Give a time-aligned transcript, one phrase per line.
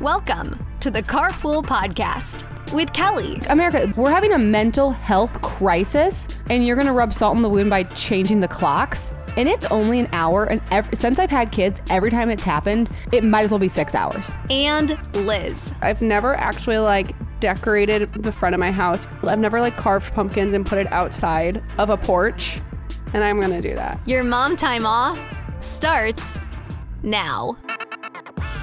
[0.00, 3.40] Welcome to the Carpool Podcast with Kelly.
[3.48, 7.70] America, we're having a mental health crisis, and you're gonna rub salt in the wound
[7.70, 9.14] by changing the clocks.
[9.36, 12.90] And it's only an hour, and every, since I've had kids, every time it's happened,
[13.12, 14.32] it might as well be six hours.
[14.50, 15.72] And Lizz.
[15.80, 19.06] I've never actually like decorated the front of my house.
[19.22, 22.60] I've never like carved pumpkins and put it outside of a porch,
[23.14, 24.00] and I'm gonna do that.
[24.06, 25.20] Your mom time off
[25.60, 26.40] starts
[27.04, 27.56] now.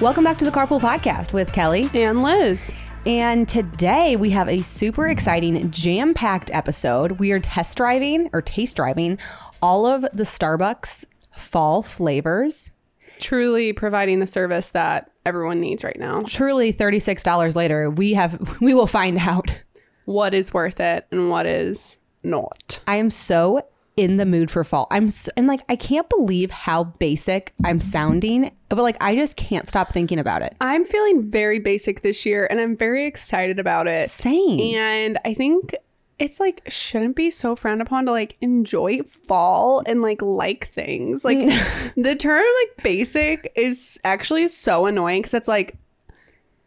[0.02, 1.88] Welcome back to the Carpool Podcast with Kelly.
[1.94, 2.72] And Lizz.
[3.06, 7.20] And today we have a super exciting, jam packed episode.
[7.20, 9.16] We are test driving or taste driving
[9.62, 12.72] all of the Starbucks fall flavors.
[13.20, 16.24] Truly providing the service that everyone needs right now.
[16.26, 19.62] Truly, $36 later, we have we will find out.
[20.06, 22.80] What is worth it and what is not.
[22.88, 23.62] I am so
[23.96, 24.86] in the mood for fall.
[24.90, 29.36] I'm so, and like I can't believe how basic I'm sounding, but like I just
[29.36, 30.54] can't stop thinking about it.
[30.60, 34.10] I'm feeling very basic this year and I'm very excited about it.
[34.10, 34.74] Same.
[34.76, 35.74] And I think
[36.18, 41.24] it's like shouldn't be so frowned upon to like enjoy fall and like like things.
[41.24, 41.38] Like
[41.96, 45.76] the term like basic is actually so annoying because it's like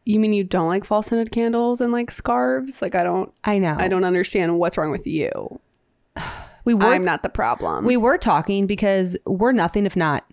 [0.03, 2.81] you mean you don't like fall scented candles and like scarves?
[2.81, 3.75] Like I don't I know.
[3.77, 5.59] I don't understand what's wrong with you.
[6.65, 7.85] We were I'm not the problem.
[7.85, 10.23] we were talking because we're nothing if not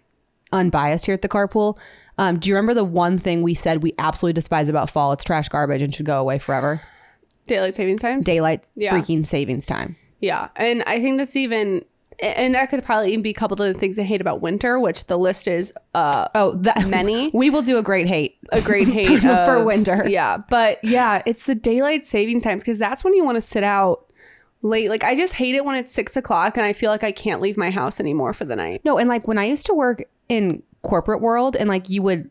[0.53, 1.79] unbiased here at the carpool.
[2.19, 5.13] Um, do you remember the one thing we said we absolutely despise about fall?
[5.13, 6.81] It's trash garbage and should go away forever.
[7.47, 8.21] Daylight savings time.
[8.21, 8.93] Daylight Yeah.
[8.93, 9.97] freaking savings time.
[10.21, 11.85] Yeah, and I think that's even,
[12.21, 15.07] and that could probably even be coupled to the things I hate about winter, which
[15.09, 17.31] the list is uh, Oh, that Many?
[17.35, 18.37] We will do a great hate.
[18.53, 20.05] a great hate For of- winter.
[20.09, 23.65] Yeah, but yeah, it's the daylight savings times because that's when you want to sit
[23.65, 24.12] out
[24.63, 24.89] late.
[24.89, 27.41] Like I just hate it when it's six o'clock and I feel like I can't
[27.41, 28.81] leave my house anymore for the night.
[28.85, 32.31] No, and like when I used to work in corporate world and like you would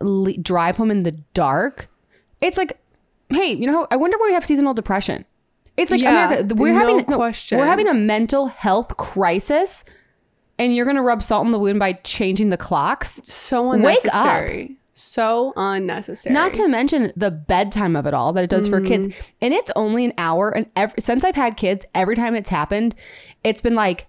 [0.00, 1.88] le- drive home in the dark,
[2.42, 2.78] it's like,
[3.30, 5.24] hey, you know, I wonder why we have seasonal depression.
[5.76, 7.58] It's like Yeah, America, we're no having no, question.
[7.58, 9.84] we're having a mental health crisis,
[10.58, 13.20] and you're gonna rub salt in the wound by changing the clocks.
[13.24, 14.68] So Wake up.
[15.00, 16.32] So unnecessary.
[16.34, 19.30] Not to mention the bedtime of it all that it does for kids, Mm.
[19.42, 20.50] and it's only an hour.
[20.50, 22.94] And every, since I've had kids, every time it's happened,
[23.42, 24.06] it's been like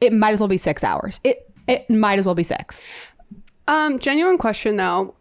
[0.00, 1.20] it might as well be six hours.
[1.24, 2.86] It it might as well be six.
[3.66, 5.14] Um, genuine question though.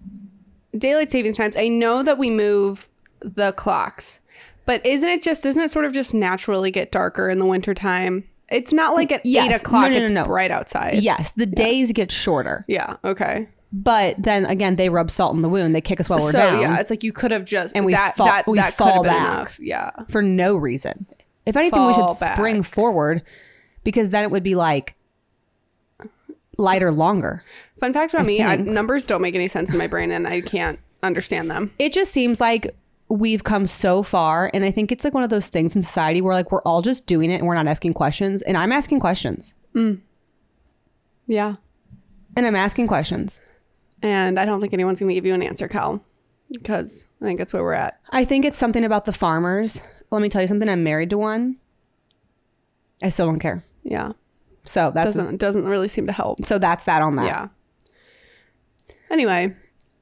[0.78, 1.58] Daylight savings times.
[1.58, 2.88] I know that we move
[3.20, 4.20] the clocks,
[4.66, 8.24] but isn't it just doesn't it sort of just naturally get darker in the wintertime?
[8.50, 9.50] It's not like at Yes.
[9.50, 11.02] eight o'clock No, no, no, it's bright outside.
[11.04, 12.96] Yes, the days get shorter, Yeah.
[13.04, 13.48] Okay.
[13.74, 15.76] But then again, they rub salt in the wound.
[15.76, 17.86] They kick us while we're so down yeah, it's like you could have just And
[17.86, 19.32] we that fall- that we that fall back.
[19.34, 19.60] enough.
[19.60, 19.92] Yeah.
[20.10, 21.06] for no reason.
[21.46, 22.36] If anything, we should back.
[22.36, 23.24] spring forward
[23.84, 24.96] because then it would be like
[26.58, 27.44] lighter longer.
[27.80, 30.42] Fun fact about me: I, numbers don't make any sense in my brain, and I
[30.42, 31.72] can't understand them.
[31.80, 32.76] It just seems like
[33.10, 36.20] we've come so far, and I think it's like one of those things in society
[36.22, 38.42] where like we're all just doing it and we're not asking questions.
[38.42, 40.02] And I'm asking questions, mm.
[41.28, 41.56] Yeah.
[42.36, 43.40] and I'm asking questions.
[44.04, 46.04] And I don't think anyone's going to give you an answer, Cal,
[46.52, 48.00] because I think that's where we're at.
[48.12, 50.04] I think it's something about the farmers.
[50.12, 50.70] Let me tell you something.
[50.70, 51.58] I'm married to one.
[53.04, 53.64] I still don't care.
[53.84, 54.14] Yeah.
[54.64, 56.44] So that Doesn't doesn't really seem to help.
[56.46, 57.26] so that's that on that.
[57.26, 57.48] Yeah.
[59.10, 59.56] Anyway,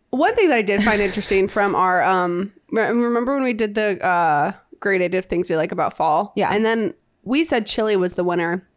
[0.09, 4.03] one thing that I did find interesting from our um remember when we did the
[4.03, 6.33] uh gradative things we like about fall?
[6.35, 6.51] Yeah.
[6.53, 8.67] And then we said chili was the winner.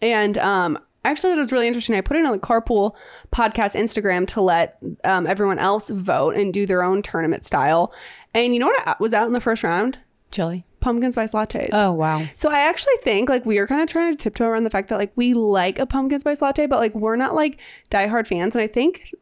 [0.00, 0.78] And um
[1.10, 1.94] actually that was really interesting.
[1.94, 2.96] I put it on the carpool
[3.32, 7.92] podcast Instagram to let um, everyone else vote and do their own tournament style.
[8.34, 9.98] And you know what was out in the first round?
[10.30, 10.64] Chili.
[10.80, 11.70] Pumpkin spice lattes.
[11.72, 12.24] Oh wow.
[12.36, 14.88] So I actually think like we are kind of trying to tiptoe around the fact
[14.88, 18.54] that like we like a pumpkin spice latte, but like we're not like diehard fans,
[18.54, 19.14] and I think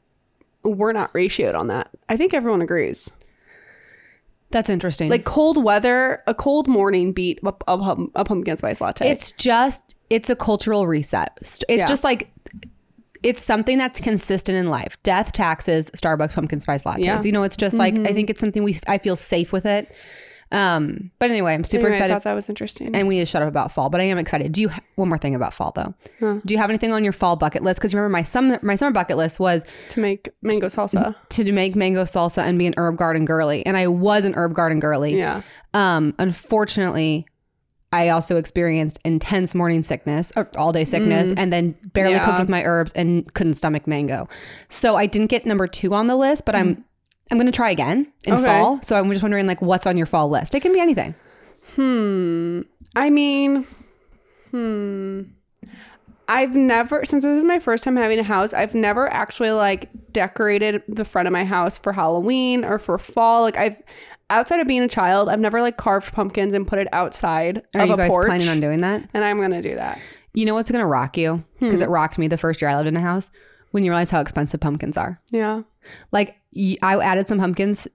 [0.62, 1.90] we're not ratioed on that.
[2.08, 3.10] I think everyone agrees.
[4.50, 5.10] That's interesting.
[5.10, 9.08] Like cold weather, a cold morning beat a, a, a pumpkin spice latte.
[9.10, 11.36] It's just it's a cultural reset.
[11.40, 11.86] It's Yeah.
[11.86, 12.30] just like
[13.22, 14.96] it's something that's consistent in life.
[15.02, 17.04] Death, taxes, Starbucks pumpkin spice lattes.
[17.04, 17.16] Yeah.
[17.16, 17.26] Mm-hmm.
[17.26, 19.92] You know, it's just like I think it's something we I feel safe with it.
[20.52, 22.14] Um, but anyway, I'm super Anyway, I excited.
[22.14, 22.94] thought that was interesting.
[22.94, 24.52] and we just shut up about fall, but I am excited.
[24.52, 25.94] Do you ha- one more thing about fall though?
[26.20, 27.80] Do you have anything on your fall bucket list?
[27.80, 31.14] Because remember, my summer my summer bucket list was to make mango salsa.
[31.30, 34.54] to make mango salsa and be an herb garden girly, and I was an herb
[34.54, 35.16] garden girly.
[35.18, 35.42] Yeah.
[35.74, 37.26] Um, unfortunately,
[37.92, 42.18] I also experienced intense morning sickness, or all day sickness, and then barely Mm.
[42.18, 42.24] Yeah.
[42.24, 44.26] cooked with my herbs and couldn't stomach mango.
[44.68, 46.84] So I didn't get number two on the list, but I'm
[47.30, 48.44] I'm gonna try again in Okay.
[48.44, 48.80] fall.
[48.82, 50.54] So I'm just wondering, like, what's on your fall list?
[50.54, 51.14] It can be anything.
[51.74, 52.60] Hmm.
[52.94, 53.66] I mean,
[54.50, 55.22] hmm.
[56.28, 59.90] I've never, since this is my first time having a house, I've never actually like
[60.12, 63.42] decorated the front of my house for Halloween or for fall.
[63.42, 63.80] Like I've,
[64.28, 67.82] outside of being a child, I've never like carved pumpkins and put it outside Are
[67.82, 68.26] of you a guys porch.
[68.26, 69.08] planning on doing that?
[69.14, 70.00] and I'm gonna do that.
[70.34, 71.64] You know what's gonna rock you Hmm.
[71.66, 73.30] because it rocked me the first year I lived in a house
[73.70, 75.20] when you realize how expensive pumpkins are.
[75.30, 75.62] Yeah.
[76.12, 76.36] Like
[76.82, 77.88] I added some pumpkins.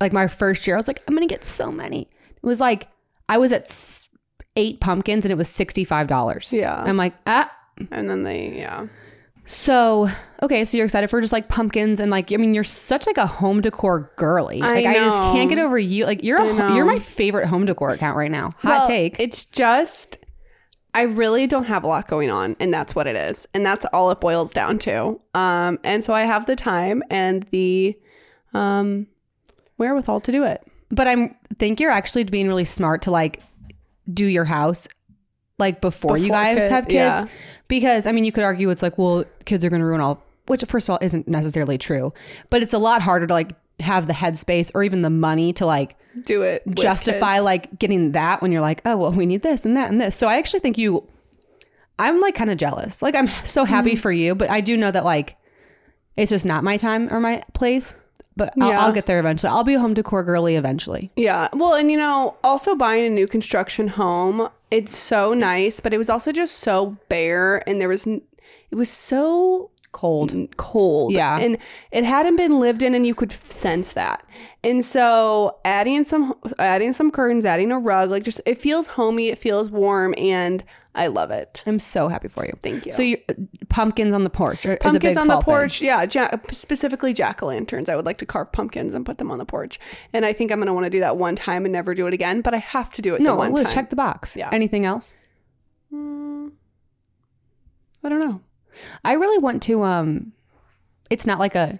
[0.00, 2.02] Like my first year, I was like, I'm gonna get so many.
[2.02, 2.88] It was like
[3.28, 4.06] I was at
[4.56, 6.52] eight pumpkins and it was sixty five dollars.
[6.52, 6.82] Yeah.
[6.82, 7.54] I'm like, ah.
[7.90, 8.86] And then they, yeah.
[9.46, 10.06] So
[10.42, 13.16] okay, so you're excited for just like pumpkins and like I mean you're such like
[13.16, 14.62] a home decor girly.
[14.62, 16.06] I like I just can't get over you.
[16.06, 18.50] Like you're a, I you're my favorite home decor account right now.
[18.58, 19.18] Hot Well, take.
[19.18, 20.18] It's just
[20.94, 23.84] I really don't have a lot going on, and that's what it is, and that's
[23.92, 25.20] all it boils down to.
[25.34, 27.96] Um, and so I have the time and the
[28.52, 29.06] um
[29.78, 30.64] wherewithal to do it.
[30.90, 33.40] But I'm think you're actually being really smart to like
[34.12, 34.88] do your house
[35.58, 36.94] like before, you guys kid- have kids.
[36.94, 37.28] yeah.
[37.68, 40.64] Because I mean you could argue it's like, well, kids are gonna ruin all which
[40.64, 42.12] first of all isn't necessarily true.
[42.48, 43.52] But it's a lot harder to like
[43.82, 46.62] have the headspace or even the money to like Do it.
[46.74, 47.44] justify kids.
[47.44, 50.14] like getting that when you're like, oh well, we need this and that and this.
[50.16, 51.06] So I actually think you
[51.98, 53.02] I'm like kind of jealous.
[53.02, 54.00] Like I'm so happy Mm-hmm.
[54.00, 55.36] for you, but I do know that like
[56.16, 57.94] it's just not my time or my place.
[58.36, 58.80] But I'll, Yeah.
[58.80, 59.50] I'll get there eventually.
[59.50, 61.10] I'll be home decor girly eventually.
[61.16, 61.48] Yeah.
[61.52, 65.98] Well, and you know, also buying a new construction home, it's so nice, but it
[65.98, 68.22] was also just so bare and there was it
[68.76, 70.32] was so Cold.
[70.56, 71.12] cold.
[71.12, 71.40] Yeah.
[71.40, 71.58] And
[71.90, 74.24] it hadn't been lived in and you could sense that.
[74.62, 79.28] And so adding some adding some curtains, adding a rug, like just it feels homey,
[79.28, 80.62] it feels warm and
[80.94, 81.62] I love it.
[81.66, 82.52] I'm so happy for you.
[82.62, 82.92] Thank you.
[82.92, 83.18] So you
[83.68, 85.54] pumpkins on the porch are- is a Pumpkins on the fall thing.
[85.54, 86.06] porch, yeah.
[86.12, 87.88] Ja- specifically jack o' lanterns.
[87.88, 89.78] I would like to carve pumpkins and put them on the porch,
[90.12, 92.14] and I think I'm gonna want to do that one time and never do it
[92.14, 92.40] again.
[92.42, 93.74] But I have to do it the No, one Lizz, time.
[93.74, 94.36] check the box.
[94.36, 94.50] Yeah.
[94.52, 95.14] Anything else?
[95.92, 96.50] Mm,
[98.04, 98.40] I don't know.
[99.04, 99.82] I really want to.
[99.82, 100.32] Um,
[101.10, 101.78] it's not like a.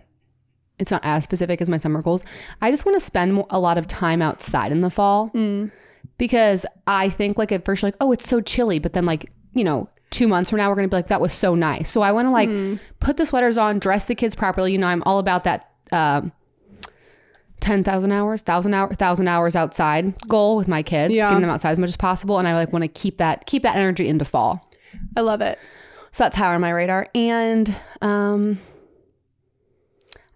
[0.79, 2.25] It's not as specific as my summer goals.
[2.63, 5.71] I just want to spend a lot of time outside in the fall Mm.
[6.17, 9.65] because I think like at first like, oh, it's so chilly, but then like you
[9.65, 9.89] know.
[10.11, 11.89] Two months from now, we're gonna be like, that was so nice.
[11.89, 12.81] So I want to like Mm.
[12.99, 14.73] put the sweaters on, dress the kids properly.
[14.73, 16.33] You know, I'm all about that um,
[17.61, 21.27] ten thousand hours, thousand hour, thousand hours outside goal with my kids, Yeah.
[21.29, 22.39] getting them outside as much as possible.
[22.41, 24.69] And I like want to keep that keep that energy into fall.
[25.17, 25.59] I love it.
[26.13, 27.07] So that's high on my radar.
[27.15, 28.59] And um,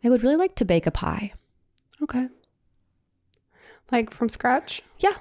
[0.03, 1.33] I would really like to bake a pie.
[2.03, 2.29] Okay.
[3.91, 4.83] Like from scratch.
[4.99, 5.13] Yeah,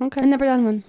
[0.00, 0.20] Okay.
[0.20, 0.84] I've never done one.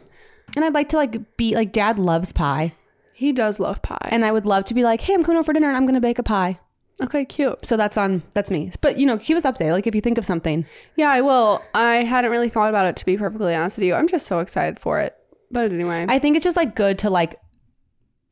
[0.56, 2.74] And I'd like to like be like dad loves pie.
[3.14, 4.10] He does love pie.
[4.12, 5.86] And I would love to be like, hey, I'm coming over for dinner and I'm
[5.86, 6.60] gonna bake a pie.
[7.02, 7.66] okay, cute.
[7.66, 8.72] So that's on that's me.
[8.82, 9.72] But you know, keep us updated.
[9.72, 10.66] Like if you think of something.
[10.96, 11.62] Yeah, I will.
[11.74, 13.94] I hadn't really thought about it to be perfectly honest with you.
[13.96, 15.16] I'm just so excited for it.
[15.52, 17.40] But anyway, I think it's just like good to like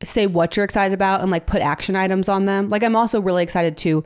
[0.04, 2.68] say what you're excited about and like put action items on them.
[2.68, 4.04] Like I'm also really excited to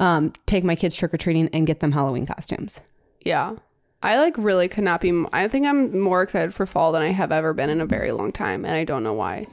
[0.00, 2.80] um, take my kids trick or treating and get them Halloween costumes.
[3.24, 3.56] yeah.
[4.00, 5.08] I like really could not be.
[5.08, 7.84] m- I think I'm more excited for fall than I have ever been in a
[7.86, 9.48] very long time, and I don't know why.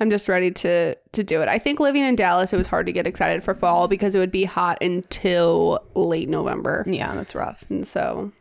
[0.00, 1.48] I'm just ready to to do it.
[1.48, 4.18] I think living in Dallas, it was hard to get excited for fall because it
[4.18, 7.70] would be hot until late November, Yeah, that's rough.
[7.70, 8.32] and so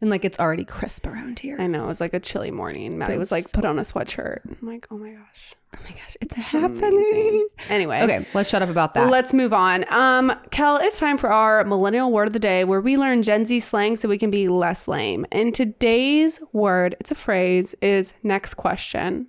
[0.00, 1.56] And like it's already crisp around here.
[1.60, 2.98] I know it was like a chilly morning.
[2.98, 6.16] Maddie was like, "Put on a sweatshirt." I'm like, "Oh my gosh." Oh my gosh,
[6.20, 6.60] it's Amazing.
[6.60, 7.48] happening.
[7.68, 9.10] Anyway, Okay, let's shut up about that.
[9.10, 9.84] Let's move on.
[9.92, 13.44] Um, Kel, it's time for our millennial word of the day where we learn Gen
[13.44, 15.26] Z slang so we can be less lame.
[15.30, 19.26] And today's word, it's a phrase, is next question.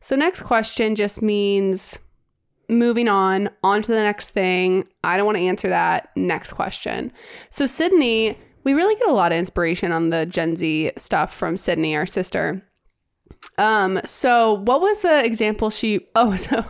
[0.00, 1.98] So, next question just means
[2.68, 4.86] moving on, on to the next thing.
[5.04, 6.10] I don't want to answer that.
[6.16, 7.12] Next question.
[7.50, 11.56] So, Sydney, we really get a lot of inspiration on the Gen Z stuff from
[11.56, 12.62] Sydney, our sister.
[13.58, 16.64] Um, so what was the example she oh so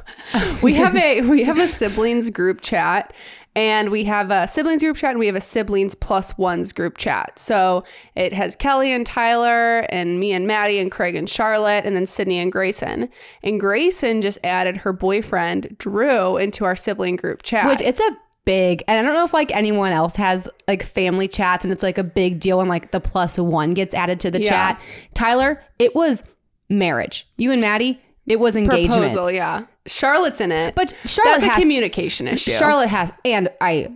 [0.63, 3.13] we have a we have a siblings group chat
[3.55, 6.97] and we have a siblings group chat and we have a siblings plus ones group
[6.97, 7.39] chat.
[7.39, 7.85] So
[8.17, 12.07] it has Kelly and Tyler and me and Maddie and Craig and Charlotte and then
[12.07, 13.11] Sydney and Grayson.
[13.43, 17.67] And Grayson just added her boyfriend Drew into our sibling group chat.
[17.67, 18.83] Which it's a big.
[18.89, 21.99] And I don't know if like anyone else has like family chats and it's like
[21.99, 24.49] a big deal when like the plus one gets added to the Yeah.
[24.49, 24.81] chat.
[25.15, 26.25] Tyler, it was
[26.73, 27.27] marriage.
[27.37, 29.01] You and Maddie, it was engagement.
[29.01, 29.67] Proposal, yeah.
[29.87, 30.75] Charlotte's in it.
[30.75, 32.53] But Charlotte that's a has communication issue.
[32.53, 33.93] Charlotte has, and I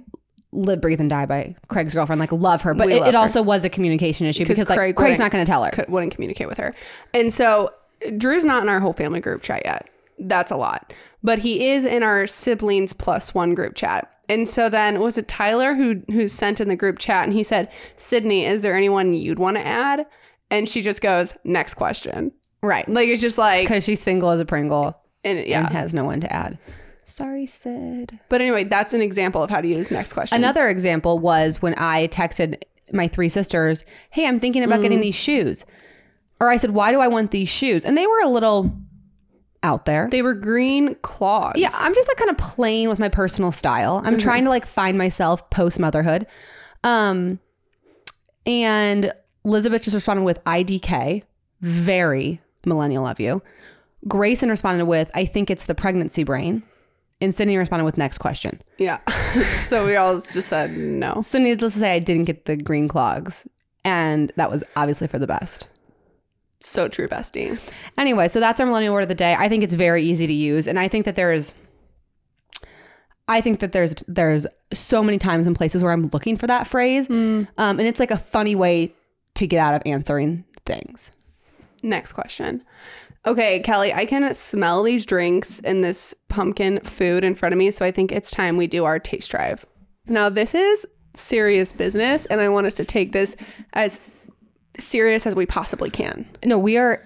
[0.53, 2.19] live, breathe, and die by Craig's girlfriend.
[2.19, 3.21] Like love her, but We it, it her.
[3.21, 5.71] also was a communication issue because like Craig's not going to tell her.
[5.71, 6.75] could, wouldn't communicate with her.
[7.15, 7.71] And so
[8.17, 9.89] Drew's not in our whole family group chat yet.
[10.19, 10.93] That's a lot.
[11.23, 14.11] But he is in our siblings plus one group chat.
[14.29, 17.45] And so then was it Tyler who who sent in the group chat and he
[17.45, 20.07] said, Sydney, is there anyone you'd want to add?
[20.51, 22.33] And she just goes, next question.
[22.63, 26.05] Right, Like it's just like because she's single as a Pringle and and has no
[26.05, 26.59] one to add.
[27.05, 28.19] Sorry, Sid.
[28.29, 30.37] But anyway, that's an example of how to use next question.
[30.39, 34.83] Another example was when I texted my three sisters, "Hey, I'm thinking about Mm.
[34.83, 35.65] getting these shoes,"
[36.41, 38.73] or I said, "Why do I want these shoes?" And they were a little
[39.63, 40.09] out there.
[40.11, 41.55] they were green claws.
[41.57, 44.01] Yeah, I'm just like kind of playing with my personal style.
[44.05, 46.27] I'm trying to like find myself post motherhood.
[46.85, 47.39] Um
[48.47, 49.13] and
[49.45, 51.23] Elizabeth just responded with IDK,
[51.61, 53.43] very millennial of you.
[54.09, 56.63] Grayson responded with I think it's the pregnancy brain.
[57.21, 58.61] And Sydney responded with next question.
[58.77, 59.01] Yeah.
[59.65, 61.23] so we all just said no.
[61.23, 63.49] So needless to say, I didn't get the green clogs.
[63.87, 65.69] And that was obviously for the best.
[66.61, 67.59] So true, bestie.
[67.97, 69.35] Anyway, so that's our millennial word of the day.
[69.39, 71.53] I think it's very easy to use, and I think that there is.
[73.29, 76.67] I think that there's there's so many times and places where I'm looking for that
[76.67, 78.95] phrase, um, and it's like a funny way
[79.35, 81.13] to get out of answering things.
[81.83, 82.63] Next question.
[83.27, 87.71] Okay, Kelly, I can smell these drinks and this pumpkin food in front of me,
[87.71, 89.67] so I think it's time we do our taste drive.
[90.07, 93.37] Now, this is serious business, and I want us to take this
[93.73, 94.01] as
[94.79, 96.29] serious as we possibly can.
[96.45, 97.05] No, we are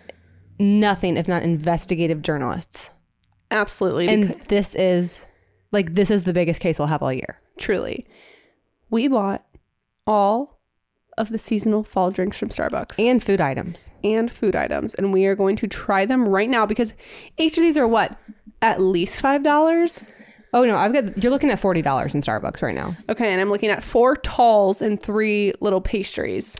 [0.58, 2.90] nothing if not investigative journalists,
[3.50, 4.08] Absolutely.
[4.08, 5.24] and this is
[5.72, 7.40] like this is the biggest case we'll have all year.
[7.58, 8.06] truly.
[8.90, 9.46] We bought
[10.06, 10.59] all
[11.20, 12.98] of the seasonal fall drinks from Starbucks.
[12.98, 13.90] And food items.
[14.02, 16.94] and food items, and we are going to try them right now because
[17.36, 18.16] each of these are what
[18.62, 20.02] at least five dollars.
[20.52, 22.96] Oh no, I've got you're looking at forty dollars in Starbucks right now.
[23.08, 26.56] Okay, and I'm looking at four talls and three little pastries.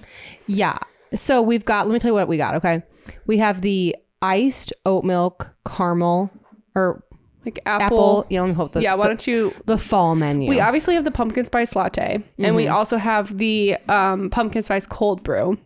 [0.47, 0.77] Yeah.
[1.13, 2.85] So we've got, let me tell you what we got, okay?
[3.27, 6.31] We have the iced oat milk caramel
[6.77, 7.03] or
[7.45, 7.85] Like apple.
[7.87, 8.27] apple.
[8.29, 9.55] yeah, let me hope the, yeah, why the, don't you?
[9.65, 10.49] the fall menu.
[10.49, 14.87] We obviously have the pumpkin spice latte, and we also have the um, pumpkin spice
[14.87, 15.59] cold brew.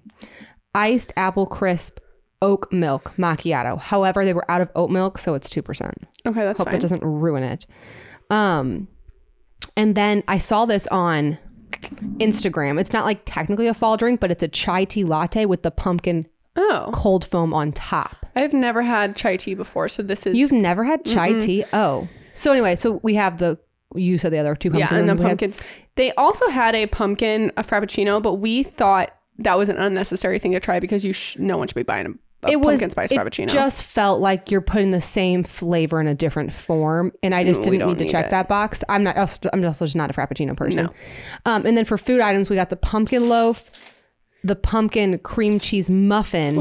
[0.75, 1.99] iced apple crisp
[2.43, 3.79] oat milk macchiato.
[3.79, 5.93] However, they were out of oat milk, so it's 2%.
[6.27, 6.73] Okay, that's Hope fine.
[6.73, 7.67] that doesn't ruin it.
[8.31, 8.87] Um,
[9.77, 11.39] and then I saw this on
[12.19, 12.79] Instagram.
[12.79, 15.71] It's not like technically a fall drink, but it's a chai tea latte with the
[15.71, 18.24] pumpkin oh, cold foam on top.
[18.37, 21.65] I've never had chai tea before, so this is You've never had chai tea?
[21.73, 22.09] Oh.
[22.35, 23.59] So anyway, so we have the
[23.95, 25.29] you said the other two pumpkin yeah, and the we had.
[25.39, 25.63] pumpkins.
[25.95, 30.53] They also had a pumpkin a frappuccino, but we thought that was an unnecessary thing
[30.53, 32.91] to try because you sh- no one should be buying a, a It was pumpkin
[32.91, 33.49] spice it frappuccino.
[33.49, 37.61] just felt like you're putting the same flavor in a different form, and I just
[37.61, 38.31] Mm, didn't need to need check it.
[38.33, 38.83] that box.
[38.89, 39.17] I'm not.
[39.53, 40.87] I'm also just not a frappuccino person.
[40.87, 40.93] No.
[41.47, 43.71] Um, and then for food items, we got the pumpkin loaf,
[44.43, 46.57] the pumpkin cream cheese muffin,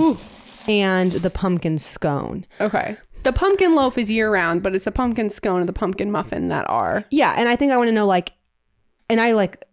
[0.68, 2.46] and the pumpkin scone.
[2.62, 2.98] Okay.
[3.24, 6.50] The pumpkin loaf is year round, but it's the pumpkin scone and the pumpkin muffin
[6.50, 7.06] that are.
[7.10, 8.34] Yeah, and I think I want to know like,
[9.10, 9.64] and I like,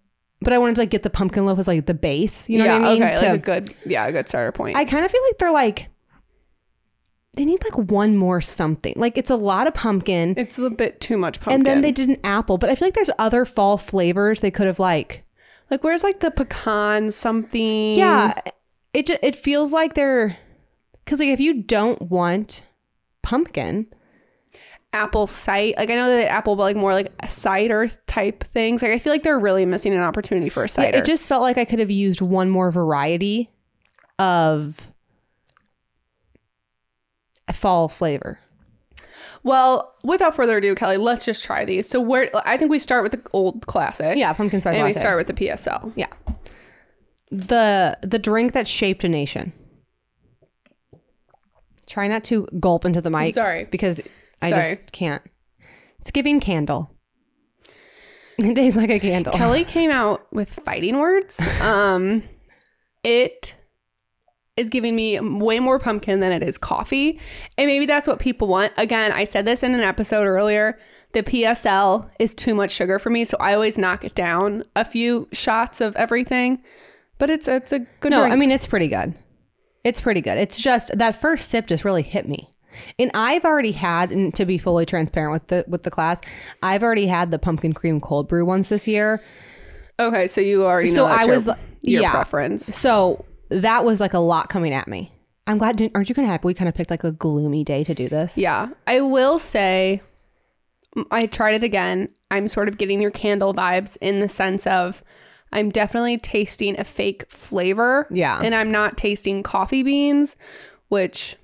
[0.41, 2.49] but I wanted to like get the pumpkin loaf as like the base.
[2.49, 3.03] You know yeah, what I mean?
[3.03, 4.77] okay, To- like a good, yeah, a good starter point.
[4.77, 5.89] I kind of feel like they're like
[7.35, 8.95] they need like one more something.
[8.97, 11.55] Like it's a lot of pumpkin, it's a bit too much pumpkin.
[11.55, 12.59] and then they did an apple.
[12.59, 15.25] But I feel like there's other fall flavors they could have like.
[15.71, 17.93] like, where's like the pecan something?
[17.93, 18.35] Yeah,
[18.93, 20.37] it just, it feels like they're
[21.11, 22.63] because like if you don't want
[23.21, 23.89] pumpkin,
[24.93, 25.75] apple cider.
[25.77, 28.81] Like I know that apple, but like more like cider type things.
[28.81, 30.99] Like I feel like they're really missing an opportunity for a yeah, cider.
[30.99, 33.51] it just felt like I could have used one more variety
[34.21, 34.93] of
[37.53, 38.39] fall flavor.
[39.43, 41.89] well, without further ado, Kelly, let's just try these.
[41.89, 44.17] So where I think we start with the old classic.
[44.17, 45.93] Yeah, pumpkin spice and we start with the PSL.
[45.97, 46.07] Yeah.
[47.33, 49.55] The the drink that shaped a nation.
[51.91, 53.35] Try not to gulp into the mic.
[53.35, 53.65] Sorry.
[53.65, 54.01] Because
[54.41, 54.63] I Sorry.
[54.63, 55.23] just can't.
[55.99, 56.91] It's giving candle.
[58.43, 59.35] It tastes like a candle.
[59.35, 61.47] Kelly came out with fighting words.
[61.61, 62.23] Um,
[63.05, 63.55] it
[64.57, 67.21] is giving me way more pumpkin than it is coffee.
[67.59, 68.73] And maybe that's what people want.
[68.79, 70.79] Again, I said this in an episode earlier.
[71.13, 74.87] The PSL is too much sugar for me, so I always knock it down a
[74.87, 76.63] few shots of everything.
[77.19, 78.33] But it's it's a good no, drink.
[78.33, 79.15] I mean it's pretty good.
[79.85, 80.39] It's pretty good.
[80.39, 82.49] It's just that first sip just really hit me.
[82.99, 86.21] And I've already had, and to be fully transparent with the with the class,
[86.63, 89.21] I've already had the pumpkin cream cold brew ones this year.
[89.99, 91.49] Okay, so you already know So I was-
[91.83, 92.11] your yeah.
[92.13, 92.65] preference.
[92.67, 95.11] So that was like a lot coming at me.
[95.47, 95.77] I'm glad.
[95.77, 97.95] Didn't, aren't you kind of happy we kind of picked like a gloomy day to
[97.95, 98.39] do this?
[98.39, 100.01] Yeah, I will say,
[101.11, 102.09] I tried it again.
[102.31, 105.03] I'm sort of getting your candle vibes in the sense of
[105.53, 108.07] I'm definitely tasting a fake flavor.
[108.11, 108.41] Yeah.
[108.43, 110.37] and I'm not tasting coffee beans,
[110.89, 111.37] which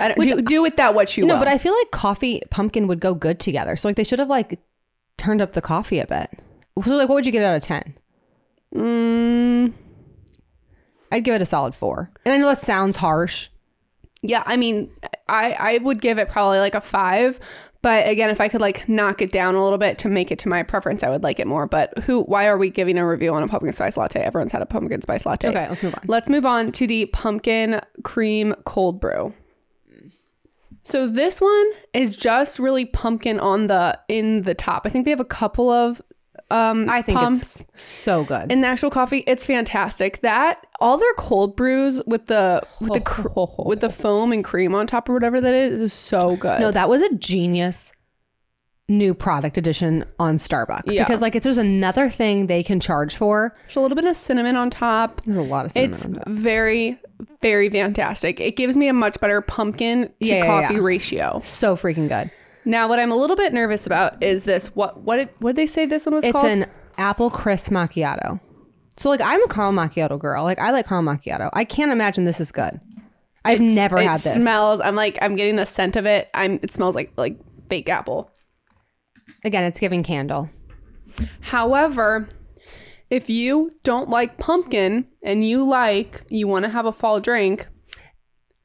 [0.00, 1.28] I don't do, do with that what you want.
[1.28, 1.40] No, will.
[1.44, 3.76] but I feel like coffee pumpkin would go good together.
[3.76, 4.58] So like they should have like
[5.18, 6.30] turned up the coffee a bit.
[6.82, 7.94] So like, what would you give it out of ten?
[8.74, 9.72] Mm,
[11.10, 12.10] I'd give it a solid four.
[12.24, 13.50] And I know that sounds harsh.
[14.22, 14.90] yeah, I mean,
[15.28, 17.38] I I would give it probably like a five.
[17.82, 20.38] But again, if I could like knock it down a little bit to make it
[20.40, 21.66] to my preference, I would like it more.
[21.66, 22.22] But who?
[22.22, 24.20] Why are we giving a review on a pumpkin spice latte?
[24.20, 25.48] Everyone's had a pumpkin spice latte.
[25.48, 26.00] Okay, let's move on.
[26.06, 29.34] Let's move on to the pumpkin cream cold brew.
[30.84, 34.82] So this one is just really pumpkin on the in the top.
[34.84, 36.00] I think they have a couple of
[36.52, 38.52] um I think pumps it's so good.
[38.52, 39.24] in the actual coffee.
[39.26, 40.20] It's fantastic.
[40.20, 43.28] That all their cold brews with the with the cr-
[43.64, 46.60] with the foam and cream on top or whatever that is is so good.
[46.60, 47.92] no, that was a genius
[48.88, 51.04] new product addition on Starbucks Yeah.
[51.04, 53.54] because like it's there's another thing they can charge for.
[53.62, 55.22] There's a little bit of cinnamon on top.
[55.22, 55.92] There's a lot of cinnamon.
[55.94, 56.98] It's very
[57.40, 58.40] very fantastic.
[58.40, 60.80] It gives me a much better pumpkin to yeah, coffee yeah.
[60.82, 61.40] ratio.
[61.42, 62.30] so freaking good.
[62.64, 64.68] Now, what I'm a little bit nervous about is this.
[64.76, 66.34] What what did what did they say this one was called?
[66.36, 66.58] It's called?
[66.58, 66.66] an
[66.98, 68.40] apple crisp macchiato.
[68.96, 70.44] So like I'm a caramel macchiato girl.
[70.44, 71.50] Like I like caramel macchiato.
[71.52, 72.80] I can't imagine this is good.
[73.44, 74.34] I've It's- never it had this.
[74.34, 74.80] Smells.
[74.80, 76.28] I'm like I'm getting the scent of it.
[76.34, 76.60] I'm.
[76.62, 77.36] It smells like like
[77.68, 78.30] fake apple.
[79.44, 80.48] Again, it's giving candle.
[81.40, 82.28] However,
[83.10, 87.66] if you don't like pumpkin and you like you want to have a fall drink,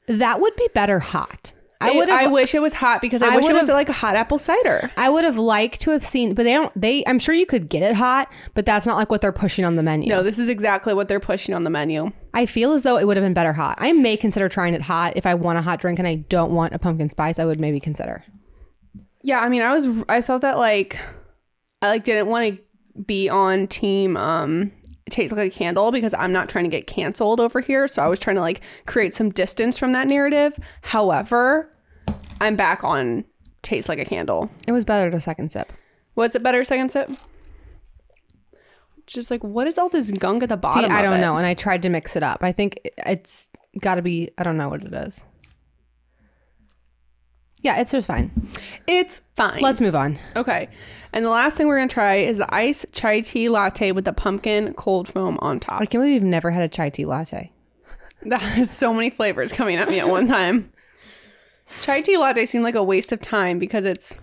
[0.06, 1.52] That would be better hot.
[1.80, 3.92] I would I wish it was hot because I, I wish it was like a
[3.92, 4.90] hot apple cider.
[4.96, 6.72] I would have liked to have seen, but they don't.
[6.80, 9.64] They, I'm sure you could get it hot, but that's not like what they're pushing
[9.64, 10.08] on the menu.
[10.08, 12.10] No, this is exactly what they're pushing on the menu.
[12.34, 13.76] I feel as though it would have been better hot.
[13.80, 16.52] I may consider trying it hot if I want a hot drink and I don't
[16.52, 17.38] want a pumpkin spice.
[17.38, 18.24] I would maybe consider.
[19.22, 20.98] Yeah, I mean, I was I thought that like
[21.80, 22.62] I like didn't want to
[23.04, 24.72] be on team um
[25.10, 28.08] tastes like a candle because I'm not trying to get canceled over here, so I
[28.08, 30.58] was trying to like create some distance from that narrative.
[30.82, 31.72] However,
[32.40, 33.24] I'm back on
[33.62, 34.50] tastes like a candle.
[34.66, 35.72] It was better to second sip.
[36.14, 37.10] Was it better second sip?
[39.06, 40.90] Just like what is all this gunk at the bottom?
[40.90, 40.96] See.
[40.96, 41.20] I don't it?
[41.20, 42.38] know, and I tried to mix it up.
[42.42, 43.48] I think it's
[43.80, 44.30] got to be.
[44.36, 45.22] I don't know what it is.
[47.62, 48.30] Yeah, it's just fine.
[48.86, 49.60] It's fine.
[49.60, 50.16] Let's move on.
[50.36, 50.68] okay.
[51.12, 54.12] And the last thing we're gonna try is the ice chai tea latte with the
[54.12, 55.80] pumpkin cold foam on top.
[55.80, 57.50] I can't believe you've never had a chai tea latte.
[58.22, 60.72] That has so many flavors coming at me at one time.
[61.82, 64.18] Chai tea latte seemed like a waste of time because it's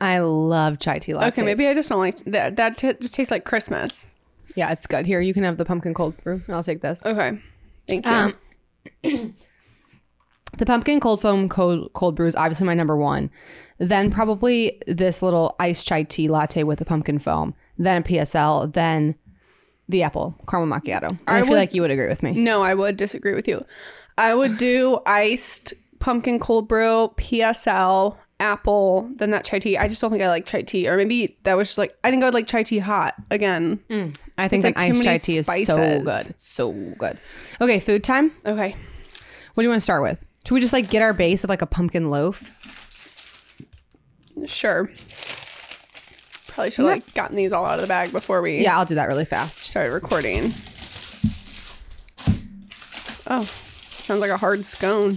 [0.00, 1.28] I love chai tea latte.
[1.28, 1.42] okay.
[1.42, 2.56] Maybe I just don't like that.
[2.56, 4.06] That t- just tastes like Christmas.
[4.54, 5.06] Yeah, it's good.
[5.06, 6.42] Here, you can have the pumpkin cold brew.
[6.48, 7.04] I'll take this.
[7.04, 7.38] Okay,
[7.86, 8.12] thank you.
[8.12, 8.34] Um,
[10.58, 13.30] The pumpkin cold foam cold, cold brew is obviously my number one.
[13.78, 17.54] Then probably this little iced chai tea latte with the pumpkin foam.
[17.78, 18.72] Then a PSL.
[18.72, 19.16] Then
[19.88, 21.10] the apple caramel macchiato.
[21.10, 22.32] And I, I feel would- like you would agree with me.
[22.32, 23.64] no, I would disagree with you.
[24.18, 29.76] I would do iced pumpkin cold brew, PSL, apple, then that chai tea.
[29.78, 32.10] I just don't think I like chai tea, or maybe that was just like I
[32.10, 33.78] think I would like chai tea hot again.
[33.90, 36.26] Mm, I think that like too iced chai tea is so good.
[36.30, 37.18] It's so good.
[37.60, 38.32] Okay, food time.
[38.46, 38.74] Okay,
[39.54, 40.24] What do you want to start with?
[40.46, 42.52] Should we just like get our base of like a pumpkin loaf?
[44.46, 44.88] sure.
[46.48, 48.84] Probably should have like gotten these all out of the bag before we Yeah, I'll
[48.84, 49.58] do that really fast.
[49.58, 50.44] started recording.
[53.28, 55.14] Oh, sounds like a hard scone.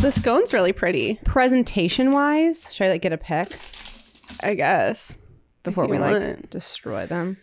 [0.00, 3.48] The scone's really pretty, Presentation wise, should I like get a pick
[4.42, 5.18] I guess.
[5.62, 6.50] before we like want.
[6.50, 7.36] destroy them?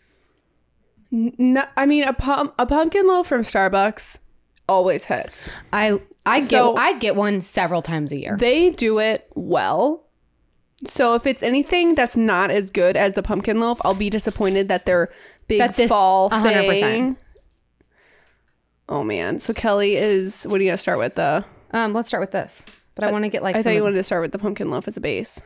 [1.11, 4.19] No, I mean a pum- a pumpkin loaf from Starbucks
[4.67, 5.51] always hits.
[5.71, 8.37] I I get So- I get one several times a year.
[8.39, 10.01] They do it well.
[10.85, 14.67] So if it's anything that's not as good as the pumpkin loaf, I'll be disappointed
[14.69, 15.09] that their
[15.47, 16.79] big That this- fall 100%.
[16.79, 17.17] thing.
[18.89, 19.39] Oh man!
[19.39, 20.43] So Kelly is.
[20.43, 21.15] What are you gonna start with?
[21.15, 22.61] The Um, let's start with this.
[22.95, 24.69] But I want to get like I thought you wanted to start with the pumpkin
[24.69, 25.41] loaf as a base.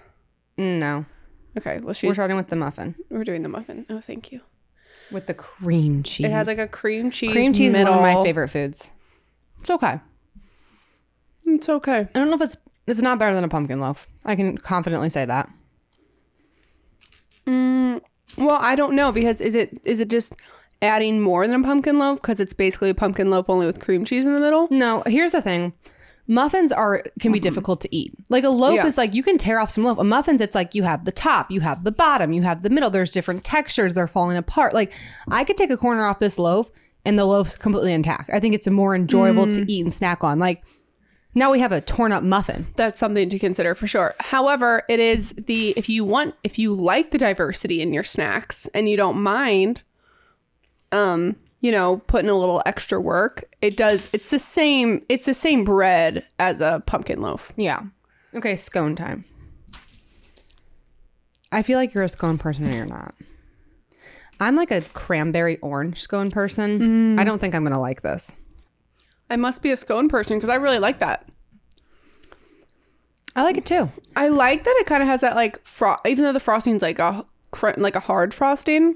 [0.57, 1.05] no.
[1.57, 2.07] Okay, well she's.
[2.09, 3.85] We're starting with the muffin we're doing the muffin.
[3.89, 4.41] Oh, thank you.
[5.11, 6.25] with the cream cheese.
[6.25, 7.31] It has like a cream cheese.
[7.31, 7.95] cream cheese is middle.
[7.97, 8.91] one of my favorite foods.
[9.59, 9.99] It's okay.
[11.45, 11.99] It's okay.
[12.13, 14.07] I don't know if it's it's not better than a pumpkin loaf.
[14.25, 15.49] I can confidently say that.
[18.37, 20.33] Well, I don't know because is it is it just
[20.81, 24.05] adding more than a pumpkin loaf because it's basically a pumpkin loaf only with cream
[24.05, 24.67] cheese in the middle.
[24.69, 25.73] No, here's the thing.
[26.27, 28.13] Muffins are can be difficult to eat.
[28.29, 28.75] Like a loaf Mm-hmm.
[28.83, 28.87] Yeah.
[28.87, 29.97] is like you can tear off some loaf.
[29.97, 32.69] A muffins, it's like you have the top, you have the bottom, you have the
[32.69, 32.89] middle.
[32.89, 33.93] There's different textures.
[33.93, 34.73] They're falling apart.
[34.73, 34.91] Like
[35.29, 36.69] I could take a corner off this loaf
[37.07, 38.29] and the loaf's completely intact.
[38.31, 39.55] I think it's more enjoyable Mm.
[39.65, 40.37] to eat and snack on.
[40.39, 40.61] Like
[41.33, 42.67] now we have a torn up muffin.
[42.75, 44.13] That's something to consider for sure.
[44.19, 48.67] However, it is the if you want if you like the diversity in your snacks
[48.75, 49.81] and you don't mind
[50.91, 55.33] um, you know, putting a little extra work, it does it's the same it's the
[55.33, 57.51] same bread as a pumpkin loaf.
[57.55, 57.81] Yeah.
[58.35, 59.25] Okay, scone time.
[61.51, 63.15] I feel like you're a scone person and you're not.
[64.39, 66.79] I'm like a cranberry orange scone person.
[67.15, 67.19] Mm.
[67.19, 68.35] I don't think I'm gonna like this.
[69.29, 71.27] I must be a scone person because I really like that.
[73.35, 73.89] I like it too.
[74.15, 76.99] I like that it kind of has that like fro- even though the frosting's like
[76.99, 78.95] a cr- like a hard frosting,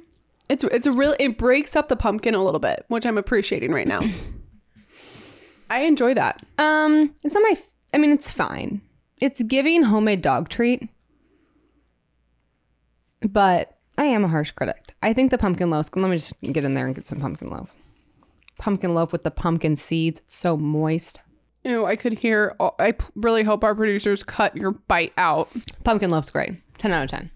[0.50, 3.72] it's it's a real it breaks up the pumpkin a little bit, which I'm appreciating
[3.72, 4.02] right now.
[5.70, 6.44] I enjoy that.
[6.58, 7.54] Um, it's not my.
[7.54, 8.82] f- I mean, it's fine.
[9.20, 10.84] It's giving homemade dog treat,
[13.22, 14.91] but I am a harsh critic.
[15.04, 15.90] I think the pumpkin loaf.
[15.96, 17.74] Let me just get in there and get some pumpkin loaf.
[18.60, 20.20] Pumpkin loaf with the pumpkin seeds.
[20.22, 21.22] It's so moist.
[21.64, 22.56] Ew, I could hear.
[22.80, 25.50] I really hope our producers cut your bite out.
[25.84, 26.54] Pumpkin loaf's great.
[26.78, 27.32] Ten out of ten.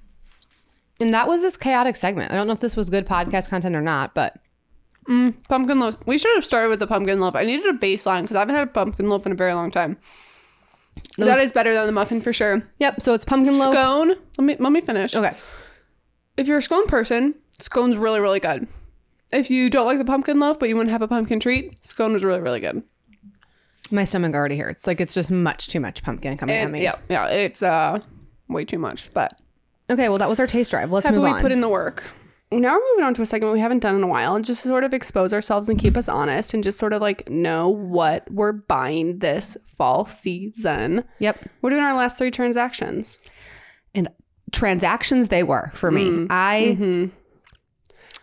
[0.99, 2.31] And that was this chaotic segment.
[2.31, 4.37] I don't know if this was good podcast content or not, but
[5.07, 5.95] mm, Pumpkin loaf.
[6.05, 7.35] We should have started with the pumpkin loaf.
[7.35, 9.71] I needed a baseline because I haven't had a pumpkin loaf in a very long
[9.71, 9.97] time.
[11.17, 12.63] that is better than the muffin for sure.
[12.79, 13.01] yep.
[13.01, 13.73] So it's pumpkin loaf.
[13.73, 14.09] Scone.
[14.37, 15.15] Let me let me finish.
[15.15, 15.33] Okay.
[16.37, 18.67] If you're a scone person, scone's really really good.
[19.31, 21.85] If you don't like the pumpkin loaf but you want to have a pumpkin treat,
[21.85, 22.83] scone is really really good.
[23.91, 24.87] My stomach already hurts.
[24.87, 26.83] Like it's just much too much pumpkin coming at And me.
[26.83, 27.99] yeah, yeah, it's uh
[28.47, 29.13] way too much.
[29.13, 29.39] But
[29.89, 30.09] Okay.
[30.09, 30.91] Well, that was our taste drive.
[30.91, 31.41] Let's happy move we on.
[31.41, 32.03] put in the work.
[32.51, 34.63] Now we're moving on to a segment we haven't done in a while, and just
[34.63, 38.29] sort of expose ourselves and keep us honest, and just sort of like know what
[38.31, 41.03] we're buying this fall season.
[41.19, 41.37] yep.
[41.61, 43.17] We're doing our last three transactions.
[43.93, 44.09] and
[44.51, 46.25] transactions they were for me.
[46.29, 47.11] I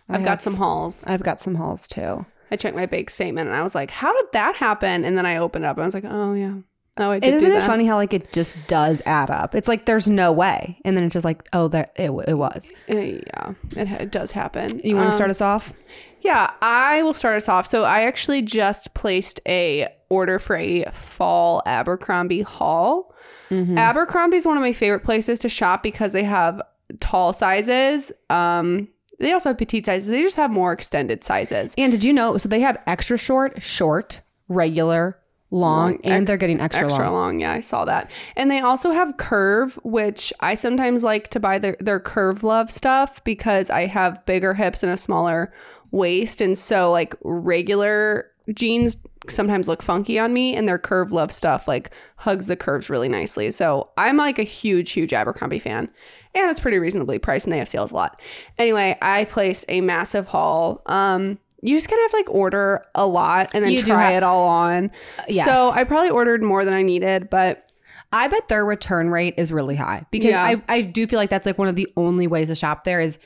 [0.09, 1.03] I've got some hauls.
[1.07, 2.25] I've got some hauls too.
[2.51, 5.25] I checked my bank statement and I was like, "How did that happen?" And then
[5.25, 6.55] I opened it up and I was like, "Oh yeah,
[6.97, 9.55] oh I did." It isn't it funny how like it just does add up.
[9.55, 12.69] It's like there's no way, and then it's just like oh there it, it was.
[12.89, 14.79] Uh, yeah, it, it does happen.
[14.83, 15.73] You want to Um, start us off?
[16.21, 17.65] Yeah, I will start us off.
[17.67, 23.13] So I actually just placed a order for a fall Abercrombie haul.
[23.51, 26.61] Abercrombie is one of my favorite places to shop because they have
[26.99, 28.11] tall sizes.
[28.29, 28.87] Um,
[29.23, 30.09] they also have petite sizes.
[30.09, 31.73] They just have more extended sizes.
[31.77, 32.37] And did you know?
[32.37, 35.19] So they have extra short, short, regular,
[35.51, 37.13] long, Long, and ex- they're getting extra, Extra long.
[37.13, 37.39] long.
[37.39, 38.09] yeah, I saw that.
[38.35, 42.69] And they also have curve, which I sometimes like to buy their their curve love
[42.71, 45.53] stuff because I have bigger hips and a smaller
[45.91, 48.97] waist, and so like regular jeans
[49.29, 53.07] sometimes look funky on me, and their curve love stuff like hugs the curves really
[53.09, 53.51] nicely.
[53.51, 55.89] So I'm like a huge, huge Abercrombie fan,
[56.35, 58.21] and it's pretty reasonably priced, and they have sales a lot.
[58.57, 60.81] Anyway, I placed a massive haul.
[60.87, 61.39] Um.
[61.65, 64.15] You just kind of have to like order a lot and then You try have-
[64.17, 64.91] it all on.
[65.29, 65.45] yes.
[65.45, 67.71] So I probably ordered more than I needed, but
[68.11, 70.43] I bet their return rate is really high because Yeah.
[70.43, 72.99] I I do feel like that's like one of the only ways to shop there
[72.99, 73.17] is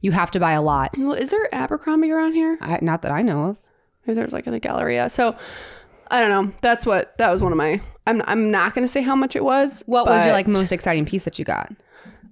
[0.00, 0.94] you have to buy a lot.
[0.96, 2.56] well, is there Abercrombie around here?
[2.62, 3.58] I, not that I know of.
[4.14, 5.10] There's like in the Galleria.
[5.10, 5.36] So
[6.10, 6.52] I don't know.
[6.62, 7.80] That's what that was one of my.
[8.06, 9.82] I'm I'm not gonna say how much it was.
[9.86, 11.72] What was your like most exciting piece that you got?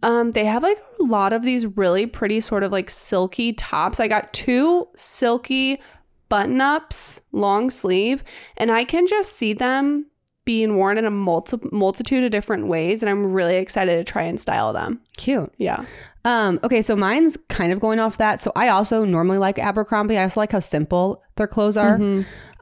[0.03, 4.01] Um, they have like a lot of these really pretty sort of like silky tops.
[4.01, 5.81] I got two silky
[6.29, 8.23] button ups, long sleeve,
[8.57, 10.07] and I can just see them
[10.45, 14.23] being worn in a multi- multitude of different ways, and I'm really excited to try
[14.23, 15.01] and style them.
[15.17, 15.51] Cute.
[15.57, 15.85] Yeah.
[16.25, 18.41] Um, okay, so mine's kind of going off that.
[18.41, 20.17] So I also normally like Abercrombie.
[20.17, 21.99] I also like how simple their clothes are.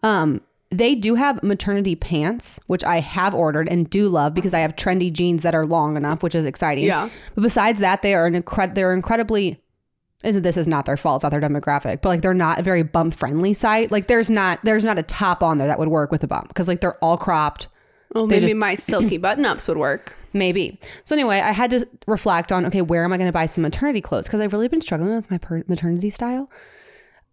[0.03, 4.61] Um, they do have maternity pants, which I have ordered and do love because I
[4.61, 6.85] have trendy jeans that are long enough, which is exciting.
[6.85, 7.11] Yeah.
[7.35, 9.63] But besides that, they are an incred- they're incredibly
[10.25, 12.63] isn't this is not their fault, it's not their demographic, but like they're not a
[12.63, 13.91] very bump friendly site.
[13.91, 16.49] Like there's not there's not a top on there that would work with a bump
[16.49, 17.69] because like they're all cropped.
[18.15, 20.15] Well, maybe just- my silky button ups would work.
[20.35, 20.79] Maybe.
[21.05, 23.63] So anyway, I had to reflect on okay, where am I going to buy some
[23.63, 24.27] maternity clothes?
[24.27, 26.51] Because I've really been struggling with my per- maternity style,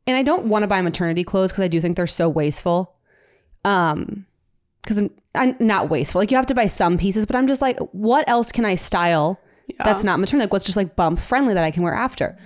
[0.05, 2.95] and I don't want to buy maternity clothes because I do think they're so wasteful.
[3.63, 4.25] Um,
[4.81, 6.19] because I'm I'm not wasteful.
[6.19, 8.75] Like you have to buy some pieces, but I'm just like, what else can I
[8.75, 9.39] style
[9.77, 10.45] that's not maternity?
[10.45, 12.37] Like what's just like bump friendly that I can wear after?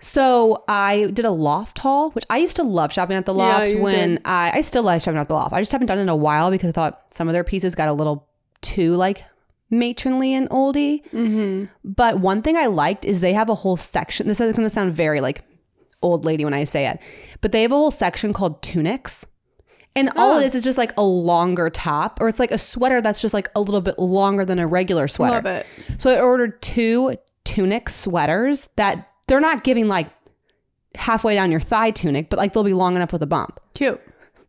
[0.00, 3.72] So I did a loft haul, which I used to love shopping at the loft
[3.72, 4.22] you when did.
[4.24, 5.52] I I still like shopping at the loft.
[5.52, 7.74] I just haven't done it in a while because I thought some of their pieces
[7.74, 8.28] got a little
[8.60, 9.24] too like
[9.70, 11.02] matronly and oldie.
[11.10, 11.64] Mm-hmm.
[11.84, 14.28] But one thing I liked is they have a whole section.
[14.28, 15.42] This is going to sound very like
[16.00, 17.00] old lady when I say it,
[17.40, 19.26] but they have a whole section called tunics.
[19.96, 20.38] And all Oh.
[20.38, 23.34] it is is just like a longer top, or it's like a sweater that's just
[23.34, 25.36] like a little bit longer than a regular sweater.
[25.36, 25.66] Love it.
[25.98, 30.08] So I ordered two tunic sweaters that they're not giving like
[30.94, 33.60] halfway down your thigh tunic, but like they'll be long enough with a bump.
[33.74, 34.00] Cute.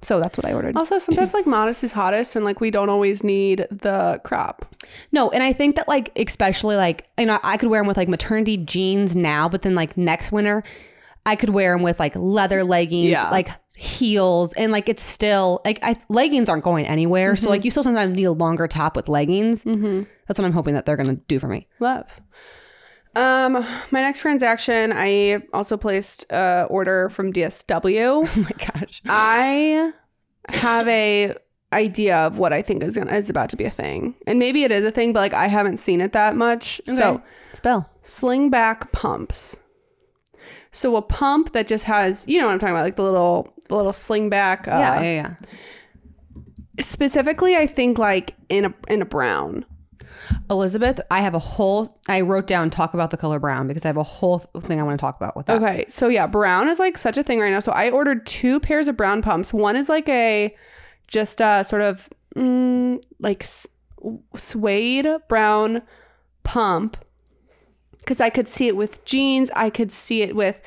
[0.01, 0.77] So that's what I ordered.
[0.77, 4.65] Also, sometimes like modest is hottest, and like we don't always need the crop.
[5.11, 7.97] No, and I think that like especially like you know I could wear them with
[7.97, 10.63] like maternity jeans now, but then like next winter
[11.25, 13.29] I could wear them with like leather leggings, Yeah.
[13.29, 17.35] like heels, and like it's still like I, leggings aren't going anywhere.
[17.35, 19.65] So like you still sometimes need a longer top with leggings.
[19.65, 20.03] Mm-hmm.
[20.27, 21.67] That's what I'm hoping that they're gonna do for me.
[21.81, 22.21] Love.
[23.15, 23.53] Um,
[23.91, 28.27] my next transaction, I also placed a order from DSW.
[28.29, 29.01] Oh my gosh.
[29.07, 29.93] I
[30.49, 31.35] have a
[31.71, 34.63] idea of what I think is gonna is about to be a thing, and maybe
[34.63, 36.81] it is a thing, but like I haven't seen it that much.
[36.85, 37.21] So
[37.53, 37.89] spell.
[38.01, 39.59] sling back pumps.
[40.71, 43.53] So a pump that just has, you know what I'm talking about, like the little
[43.67, 44.67] the little sling back.
[44.67, 45.35] Uh, yeah, yeah, yeah.
[46.79, 49.65] Specifically, I think like in a in a brown.
[50.49, 51.99] Elizabeth, I have a whole.
[52.07, 54.83] I wrote down talk about the color brown because I have a whole thing I
[54.83, 55.61] want to talk about with that.
[55.61, 57.59] Okay, so yeah, brown is like such a thing right now.
[57.59, 59.53] So I ordered two pairs of brown pumps.
[59.53, 60.55] One is like a
[61.07, 63.45] just a sort of mm, like
[64.35, 65.81] suede brown
[66.43, 66.97] pump
[67.99, 69.51] because I could see it with jeans.
[69.55, 70.65] I could see it with uh,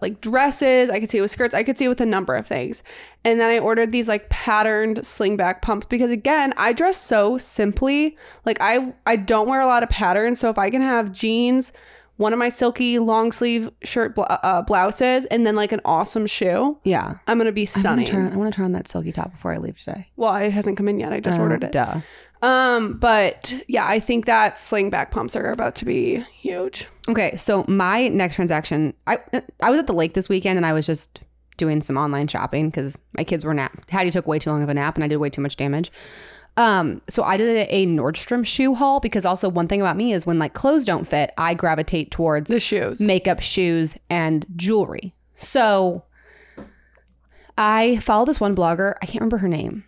[0.00, 0.90] like dresses.
[0.90, 1.54] I could see it with skirts.
[1.54, 2.82] I could see it with a number of things.
[3.24, 8.16] And then I ordered these like patterned slingback pumps because again, I dress so simply.
[8.44, 10.40] Like I I don't wear a lot of patterns.
[10.40, 11.72] So if I can have jeans,
[12.16, 16.26] one of my silky long sleeve shirt bl- uh, blouses, and then like an awesome
[16.26, 17.14] shoe, Yeah.
[17.28, 17.98] I'm gonna be stunning.
[17.98, 18.20] want to try.
[18.22, 20.08] on- I want to try on that silky top before I leave today.
[20.16, 21.12] well, it hasn't come in yet.
[21.12, 21.70] I just Uh, ordered it.
[21.72, 22.00] Duh.
[22.40, 26.86] Um, but yeah, I think that slingback pumps are about to be huge.
[27.08, 29.18] Okay, so my next transaction, I
[29.60, 31.20] I was at the lake this weekend and I was just
[31.56, 33.90] doing some online shopping because my kids were nap.
[33.90, 35.90] Hattie took way too long of a nap and I did way too much damage.
[36.56, 40.26] Um, so I did a Nordstrom shoe haul because also one thing about me is
[40.26, 43.00] when like clothes don't fit, I gravitate towards The shoes.
[43.00, 45.14] makeup, shoes, and jewelry.
[45.34, 46.04] So
[47.56, 48.94] I follow this one blogger.
[49.02, 49.84] I can't remember her name.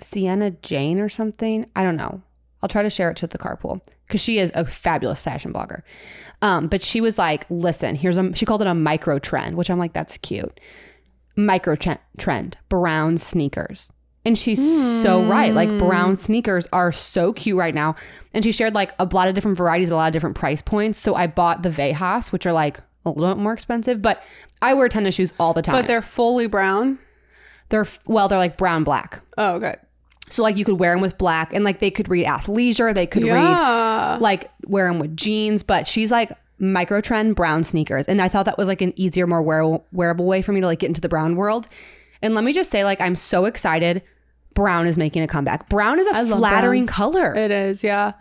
[0.00, 1.68] Sienna Jane or something.
[1.74, 2.22] I don't know.
[2.62, 5.82] I'll try to share it to the carpool because she is a fabulous fashion blogger.
[6.42, 9.70] Um, but she was like, listen, here's a, she called it a micro trend, which
[9.70, 10.58] I'm like, that's cute.
[11.36, 13.90] Micro tre- trend, brown sneakers.
[14.24, 14.58] And she's
[15.02, 15.54] so right.
[15.54, 17.94] Like brown sneakers are so cute right now.
[18.34, 20.98] And she shared like a lot of different varieties, a lot of different price points.
[20.98, 24.20] So I bought the Vejas, which are like a little bit more expensive, but
[24.60, 25.76] I wear tennis shoes all the time.
[25.76, 26.98] but they're fully brown.
[27.68, 29.20] they're well, they're like brown black.
[29.38, 29.76] Oh, okay.
[30.28, 33.06] So like you could wear them with black and like they could read athleisure, they
[33.06, 38.06] could read like wear them with jeans, but she's like micro trend brown sneakers.
[38.06, 40.66] And I thought that was like an easier, more wearable, wearable way for me to
[40.66, 41.68] like get into the brown world.
[42.22, 44.02] And let me just say, like, I'm so excited.
[44.54, 45.68] Brown is making a comeback.
[45.68, 47.34] Brown is a flattering color.
[47.34, 48.14] It is, yeah.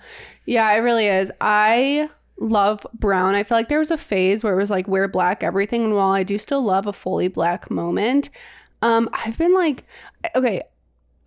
[0.46, 1.32] Yeah, it really is.
[1.40, 3.36] I love brown.
[3.36, 5.86] I feel like there was a phase where it was like wear black everything.
[5.86, 8.30] And while I do still love a fully black moment,
[8.82, 9.86] um, I've been like,
[10.36, 10.62] okay,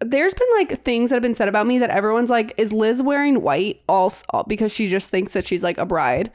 [0.00, 3.02] there's been like things that have been said about me that everyone's like, is Lizz
[3.02, 6.30] wearing white all, all because she just thinks that she's like a bride?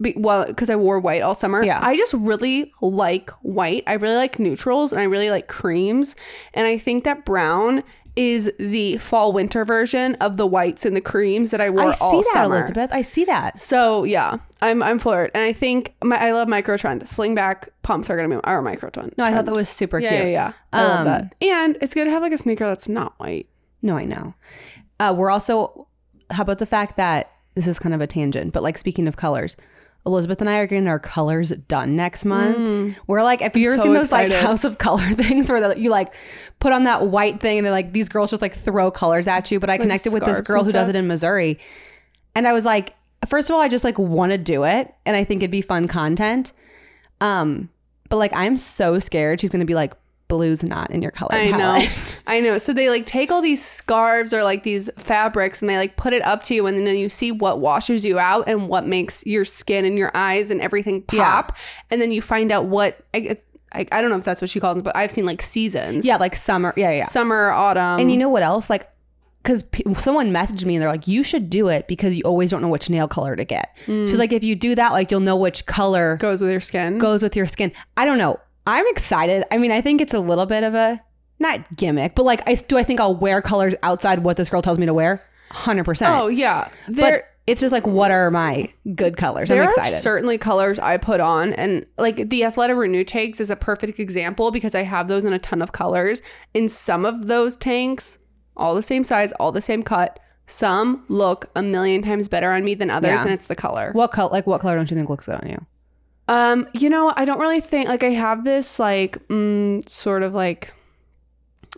[0.00, 1.62] Be, well, because I wore white all summer.
[1.62, 1.78] Yeah.
[1.82, 3.84] I just really like white.
[3.86, 6.16] I really like neutrals and I really like creams.
[6.54, 7.84] And I think that brown
[8.16, 11.90] is the fall winter version of the whites and the creams that I wore I
[11.92, 12.56] see that, summer.
[12.56, 12.90] Elizabeth.
[12.92, 13.60] I see that.
[13.60, 17.02] So yeah, I'm I'm for it, and I think my, I love micro trend.
[17.02, 19.14] Slingback pumps are gonna be our micro trend.
[19.18, 20.22] No, I thought that was super yeah, cute.
[20.26, 20.52] yeah, yeah.
[20.72, 23.48] I love Um, that, and it's good to have like a sneaker that's not white.
[23.82, 24.34] No, I know.
[25.00, 25.88] Uh, we're also,
[26.30, 29.16] how about the fact that this is kind of a tangent, but like speaking of
[29.16, 29.56] colors,
[30.06, 32.96] Elizabeth and I are getting our colors done next month.
[33.06, 33.78] We're like, if you've ever Mm.
[33.78, 34.30] so seen those like.
[34.32, 36.14] House of Color things where you like
[36.58, 39.50] put on that white thing and then like these girls just like throw colors at
[39.50, 39.58] you.
[39.60, 41.58] But I connected with this girl who does it in Missouri.
[42.34, 42.94] And I was like,
[43.28, 44.92] first of all, I just like want to do it.
[45.06, 46.52] And I think it'd be fun content.
[47.20, 47.70] Um,
[48.10, 49.94] but like, I'm so scared she's going to be like,
[50.36, 51.86] blue's not in your color I know.
[52.26, 52.58] I know.
[52.58, 56.12] So they like take all these scarves or like these fabrics and they like put
[56.12, 59.24] it up to you, and then you see what washes you out and what makes
[59.26, 61.56] your skin and your eyes and everything pop,
[61.90, 62.98] and then you find out what.
[63.14, 63.38] I,
[63.72, 66.06] I, I don't know if that's what she calls them, but I've seen like seasons.
[66.06, 66.72] yeah, like summer.
[66.76, 67.06] Yeah, yeah.
[67.06, 67.98] summer, autumn.
[68.00, 68.70] And you know what else?
[68.70, 68.88] Like,
[69.42, 72.50] because p- someone messaged me and they're like, you should do it because you always
[72.50, 73.76] don't know which nail color to get.
[73.86, 74.08] Mm.
[74.08, 76.98] She's like, if you do that, like, you'll know which color goes with your skin.
[76.98, 77.72] goes with your skin.
[77.96, 78.38] I don't know.
[78.66, 79.44] I'm excited.
[79.50, 81.02] I mean, I think it's a little bit of a
[81.38, 84.62] not gimmick, but like, I do I think I'll wear colors outside what this girl
[84.62, 85.22] tells me to wear?
[85.50, 86.12] Hundred percent.
[86.14, 87.28] Oh yeah, there.
[87.46, 89.50] It's just like, what are my good colors?
[89.50, 89.96] There I'm are excited.
[89.98, 94.50] certainly colors I put on, and like the Athleta Renew tanks is a perfect example
[94.50, 96.22] because I have those in a ton of colors.
[96.54, 98.16] In some of those tanks,
[98.56, 100.18] all the same size, all the same cut.
[100.46, 103.22] Some look a million times better on me than others, Yeah.
[103.24, 103.90] and it's the color.
[103.92, 104.30] what color?
[104.32, 105.58] Like, what color don't you think looks good on you?
[106.26, 110.32] Um, you know, I don't really think like I have this like mm, sort of
[110.34, 110.72] like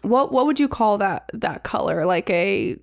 [0.03, 2.07] what what would you call that that color?
[2.07, 2.77] Like a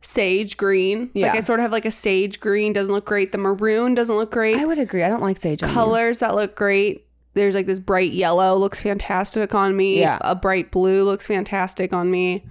[0.00, 1.10] sage green.
[1.14, 1.28] Yeah.
[1.28, 3.32] Like I sort of have like a sage green doesn't look great.
[3.32, 4.56] The maroon doesn't look great.
[4.56, 5.02] I would agree.
[5.02, 5.60] I don't like sage.
[5.60, 7.04] Colors that look great.
[7.34, 10.00] There's like this bright yellow looks fantastic on me.
[10.00, 10.18] Yeah.
[10.22, 12.44] A bright blue looks fantastic on me.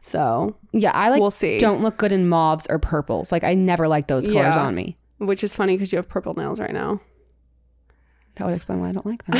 [0.00, 1.58] So, Yeah, I like We'll see.
[1.60, 3.30] don't look good in mauves or purples.
[3.30, 4.64] Like I never like those colors Yeah.
[4.66, 4.96] on me.
[5.26, 7.00] Which is funny because you have purple nails right now.
[8.36, 9.38] That would explain why I don't like them.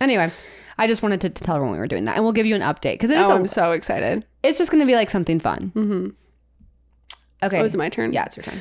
[0.00, 0.30] anyway,
[0.78, 2.54] I just wanted to, to tell everyone we were doing that, and we'll give you
[2.54, 4.26] an update because it is Oh, a- I'm so excited.
[4.42, 5.72] it's just going to be like something fun.
[5.74, 6.08] Mm-hmm.
[7.44, 8.12] Okay, Oh, is it my turn?
[8.12, 8.58] yeah, it's your turn.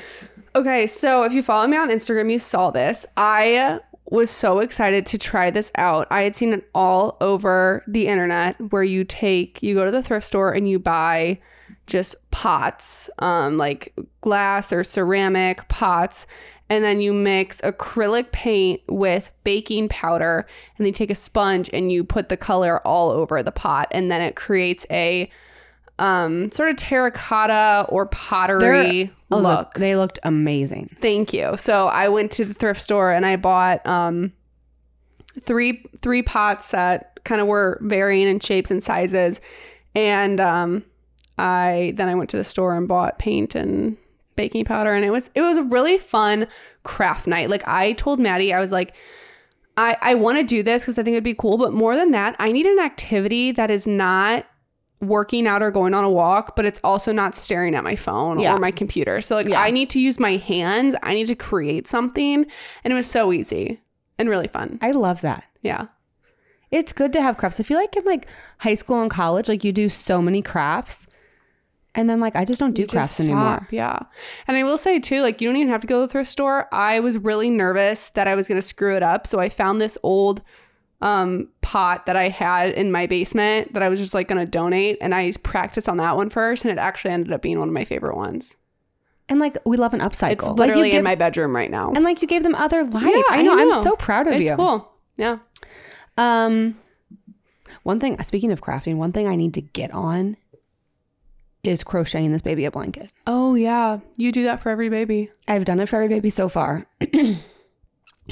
[0.56, 3.06] Okay, so if you follow me on Instagram, you saw this.
[3.16, 6.08] I was so excited to try this out.
[6.10, 10.02] I had seen it all over the internet where you take, you go to the
[10.04, 11.40] thrift store and you buy
[11.92, 16.26] just pots, um, like glass or ceramic pots,
[16.70, 21.70] and then you mix acrylic paint with baking powder, and then you take a sponge
[21.74, 25.30] and you put the color all over the pot, and then it creates a
[26.00, 29.74] um, sort of terracotta or pottery look.
[29.76, 30.96] They looked amazing.
[31.00, 31.56] Thank you.
[31.58, 34.34] So I went to the thrift store and I bought um
[35.40, 39.42] three three pots that kind of were varying in shapes and sizes.
[39.94, 40.84] And um
[41.42, 43.98] I then I went to the store and bought paint and
[44.36, 46.48] baking powder and it was it was a really fun
[46.84, 47.50] craft night.
[47.50, 48.96] Like I told Maddie, I was like
[49.78, 52.12] I, I want to do this because I think it'd be cool, but more than
[52.12, 54.46] that, I need an activity that is not
[55.00, 58.38] working out or going on a walk, but it's also not staring at my phone
[58.40, 58.54] Yeah.
[58.56, 59.20] or my computer.
[59.22, 59.60] So like Yeah.
[59.62, 60.96] I need to use my hands.
[61.02, 62.46] I need to create something.
[62.84, 63.80] And it was so easy
[64.20, 64.78] and really fun.
[64.82, 65.44] I love that.
[65.62, 65.88] Yeah.
[66.70, 67.60] It's good to have crafts.
[67.60, 68.28] I feel like in like
[68.60, 71.08] high school and college, like you do so many crafts,
[71.96, 73.68] and then like I just don't do You crafts anymore.
[73.72, 74.00] Yeah.
[74.48, 76.30] And I will say too, like you don't even have to go to the thrift
[76.30, 76.74] store.
[76.74, 79.28] I was really nervous that I was gonna screw it up.
[79.28, 80.42] So I found this old
[81.02, 85.00] um pot that I had in my basement that I was just like gonna donate
[85.02, 87.74] and I practiced on that one first and it actually ended up being one of
[87.74, 88.56] my favorite ones.
[89.28, 90.32] And like we love an upcycle.
[90.32, 91.92] It's like literally give, in my bedroom right now.
[91.94, 93.04] and like you gave them other life.
[93.04, 93.58] Yeah, I I know.
[93.58, 94.50] I'm so proud of it's you.
[94.50, 94.92] It's cool.
[95.18, 95.40] Yeah.
[96.18, 96.78] Um,
[97.84, 98.22] one thing.
[98.24, 100.38] Speaking of crafting, one thing I need to get on
[101.64, 103.12] is crocheting this baby a blanket.
[103.28, 104.00] Oh yeah.
[104.18, 105.30] You do that for every baby.
[105.48, 106.86] I've done it for every baby so far.
[107.02, 107.38] and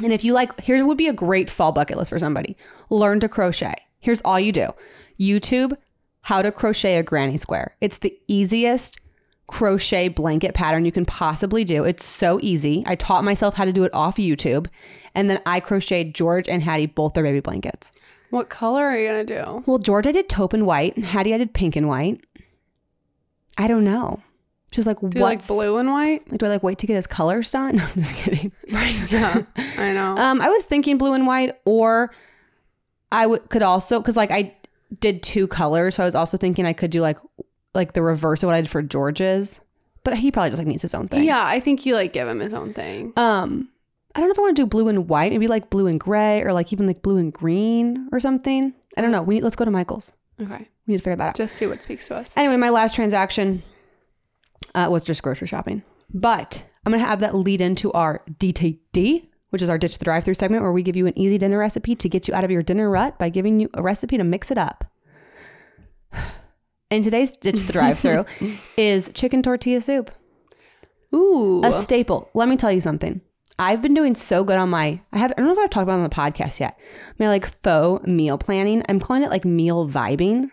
[0.01, 2.57] if you like, here would be a great fall bucket list for somebody.
[2.89, 3.75] Learn to crochet.
[3.99, 4.67] Here's all you do
[5.19, 5.75] YouTube,
[6.21, 7.75] how to crochet a granny square.
[7.81, 8.99] It's the easiest
[9.47, 11.83] crochet blanket pattern you can possibly do.
[11.83, 12.83] It's so easy.
[12.85, 14.67] I taught myself how to do it off YouTube.
[15.15, 17.91] And then I crocheted George and Hattie both their baby blankets.
[18.29, 19.63] What color are you gonna do?
[19.65, 20.97] Well, George, I did taupe and white.
[20.99, 22.23] Hattie, I did pink and white.
[23.59, 24.19] I don't know.
[24.71, 26.29] Just like what like blue and white?
[26.31, 27.75] Like, do I like wait to get his colors done?
[27.75, 28.51] No, I'm just kidding.
[28.67, 29.43] yeah.
[29.77, 30.15] I know.
[30.15, 32.11] Um, I was thinking blue and white, or
[33.11, 34.55] I could also because like I
[34.99, 37.17] did two colors, so I was also thinking I could do like
[37.73, 39.59] like the reverse of what I did for George's,
[40.03, 41.23] but he probably just like needs his own thing.
[41.23, 43.13] yeah, I think you like give him his own thing.
[43.17, 43.69] Um,
[44.15, 45.99] I don't know if I want to do blue and white, maybe like blue and
[45.99, 48.73] gray, or like even like blue and green or something.
[48.97, 49.21] I don't know.
[49.21, 50.13] We need, let's go to Michael's.
[50.41, 50.69] Okay.
[50.87, 51.35] We need to figure that out.
[51.35, 52.35] Just see what speaks to us.
[52.37, 53.61] Anyway, my last transaction
[54.75, 55.83] uh, was just grocery shopping.
[56.13, 60.05] But I'm going to have that lead into our DTD, which is our Ditch the
[60.05, 62.43] Drive Through segment, where we give you an easy dinner recipe to get you out
[62.43, 64.85] of your dinner rut by giving you a recipe to mix it up.
[66.91, 68.25] And today's Ditch the Drive Through
[68.75, 70.09] is chicken tortilla soup,
[71.13, 71.61] Ooh.
[71.63, 72.31] a staple.
[72.33, 73.21] Let me tell you something.
[73.59, 75.83] I've been doing so good on my, I have, I don't know if I've talked
[75.83, 76.79] about it on the podcast yet,
[77.19, 78.83] my like faux meal planning.
[78.89, 80.49] I'm calling it like meal vibing.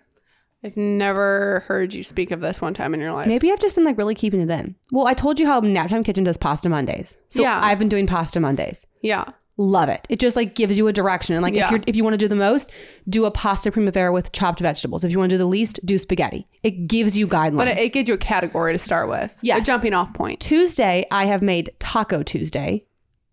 [0.64, 3.26] I've never heard you speak of this one time in your life.
[3.26, 4.74] Maybe I've just been like really keeping it in.
[4.90, 7.16] Well, I told you how Naptime Kitchen does pasta Mondays.
[7.28, 7.60] So Yeah.
[7.62, 8.84] I've been doing pasta Mondays.
[9.00, 9.24] Yeah.
[9.58, 10.06] Love it.
[10.10, 11.34] It just like gives you a direction.
[11.34, 12.70] And like if you're if you want to do the most,
[13.08, 15.02] do a pasta primavera with chopped vegetables.
[15.04, 16.46] If you want to do the least, do spaghetti.
[16.62, 17.56] It gives you guidelines.
[17.56, 19.38] But it, it gives you a category to start with.
[19.42, 19.58] Yeah.
[19.58, 20.40] A jumping off point.
[20.40, 22.84] Tuesday, I have made Taco Tuesday,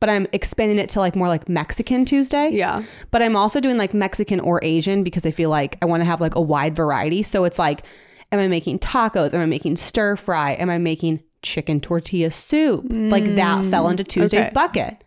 [0.03, 2.49] but I'm expanding it to like more like Mexican Tuesday.
[2.49, 2.83] Yeah.
[3.09, 6.05] But I'm also doing like Mexican or Asian because I feel like I want to
[6.05, 7.23] have like a wide variety.
[7.23, 7.83] So it's like,
[8.29, 9.33] am I making tacos?
[9.33, 10.55] Am I making stir fry?
[10.55, 12.83] Am I making chicken tortilla soup?
[12.89, 14.53] like that mm, fell into Tuesday's okay.
[14.53, 15.05] bucket.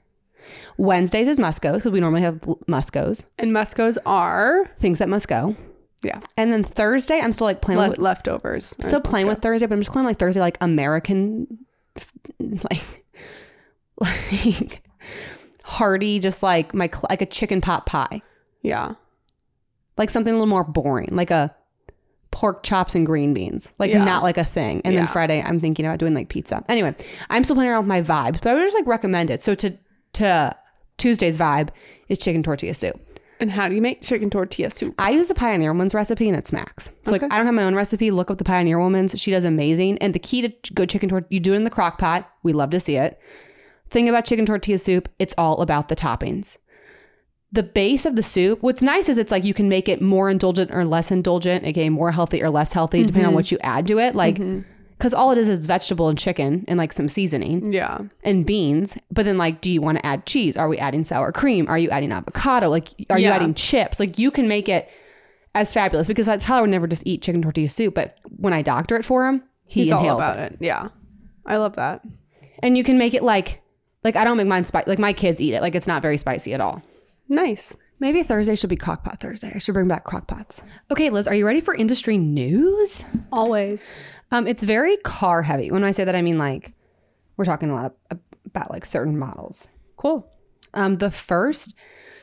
[0.78, 5.54] Wednesdays is Musco's because we normally have Musco's, And Muscos are things that must go.
[6.04, 8.74] yeah And then Thursday, I'm still like playing le- with, leftovers.
[8.80, 11.66] still playing with Thursday, but I'm just calling like Thursday like American
[12.40, 13.04] like
[14.44, 14.82] like
[15.64, 18.22] hearty, just like my cl- like a chicken pot pie,
[18.62, 18.94] Yeah.
[19.96, 21.54] like something a little more boring, like a
[22.30, 24.04] pork chops and green beans, like Yeah.
[24.04, 24.82] not like a thing.
[24.84, 26.62] And then Friday, I'm thinking about doing like pizza.
[26.68, 26.94] Anyway,
[27.30, 29.42] I'm still playing around with my vibes, but I would just like recommend it.
[29.42, 29.76] So to
[30.14, 30.54] to
[30.98, 31.68] Tuesday's vibe
[32.08, 33.00] is chicken tortilla soup.
[33.38, 34.94] And how do you make chicken tortilla soup?
[34.98, 36.92] I use the Pioneer Woman's recipe and it smacks.
[37.04, 38.10] So like I don't have my own recipe.
[38.10, 39.18] Look up the Pioneer Woman's.
[39.20, 39.98] She does amazing.
[39.98, 42.30] And the key to good chicken tortilla, you do it in the crock pot.
[42.42, 43.18] We love to see it.
[43.88, 46.58] Thing about chicken tortilla soup, it's all about the toppings.
[47.52, 50.28] The base of the soup, what's nice is it's like you can make it more
[50.28, 53.36] indulgent or less indulgent, aka more healthy or less healthy, depending on mm-hmm.
[53.36, 54.14] what you add to it.
[54.16, 54.62] Like, mm-hmm.
[54.98, 58.00] because all it is is vegetable and chicken and like some seasoning Yeah.
[58.24, 58.98] and beans.
[59.10, 60.56] But then, like, do you want to add cheese?
[60.56, 61.68] Are we adding sour cream?
[61.68, 62.68] Are you adding avocado?
[62.68, 64.00] Like, are you adding chips?
[64.00, 64.88] Like, you can make it
[65.54, 67.94] as fabulous because Tyler would never just eat chicken tortilla soup.
[67.94, 70.52] But when I doctor it for him, he He's all inhales about it.
[70.52, 70.58] it.
[70.60, 70.88] Yeah.
[71.46, 72.04] I love that.
[72.62, 73.62] And you can make it like,
[74.06, 74.88] like I don't make mine spicy.
[74.88, 75.60] Like my kids eat it.
[75.60, 76.80] Like it's not very spicy at all.
[77.28, 77.76] Nice.
[77.98, 79.50] Maybe Thursday should be crockpot Thursday.
[79.52, 80.62] I should bring back crockpots.
[80.92, 83.02] Okay, Lizz, are you ready for industry news?
[83.32, 83.94] Always.
[84.30, 85.70] Um, it's very car heavy.
[85.72, 86.72] When I say that, I mean like
[87.36, 89.68] we're talking a lot of, about like certain models.
[89.96, 90.30] Cool.
[90.72, 91.74] Um, the first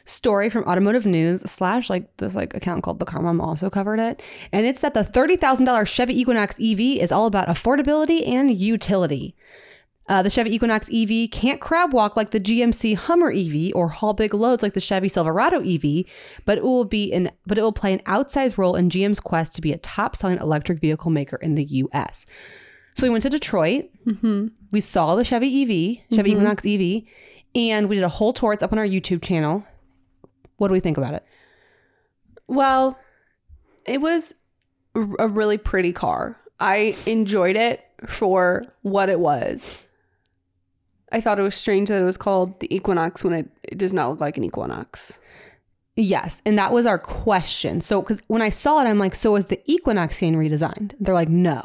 [0.05, 3.99] story from Automotive News slash like this like account called The Car Mom also covered
[3.99, 4.23] it,
[4.53, 8.55] and it's that the thirty thousand dollars Chevy Equinox EV is all about affordability and
[8.55, 9.35] utility.
[10.07, 14.13] Uh, the Chevy Equinox EV can't crab walk like the GMC Hummer EV or haul
[14.13, 16.03] big loads like the Chevy Silverado EV,
[16.43, 19.55] but it will be an but it will play an outsized role in GM's quest
[19.55, 22.25] to be a top-selling electric vehicle maker in the U.S.
[22.95, 23.89] So we went to Detroit.
[24.73, 27.03] We saw the Chevy EV, Chevy Equinox EV,
[27.55, 28.51] and we did a whole tour.
[28.53, 29.63] It's up on our YouTube channel.
[30.57, 31.25] What do we think about it?
[32.47, 32.99] Well,
[33.85, 34.33] it was
[34.95, 36.37] a really pretty car.
[36.59, 39.82] I enjoyed it for what it was.
[41.13, 43.93] I thought it was strange that it was called the Equinox when it, it does
[43.93, 45.19] not look like an Equinox.
[45.95, 47.79] Yes, and that was our question.
[47.79, 50.95] So, because when I saw it, I'm like, so is the Equinox getting redesigned?
[50.99, 51.61] They're like, no.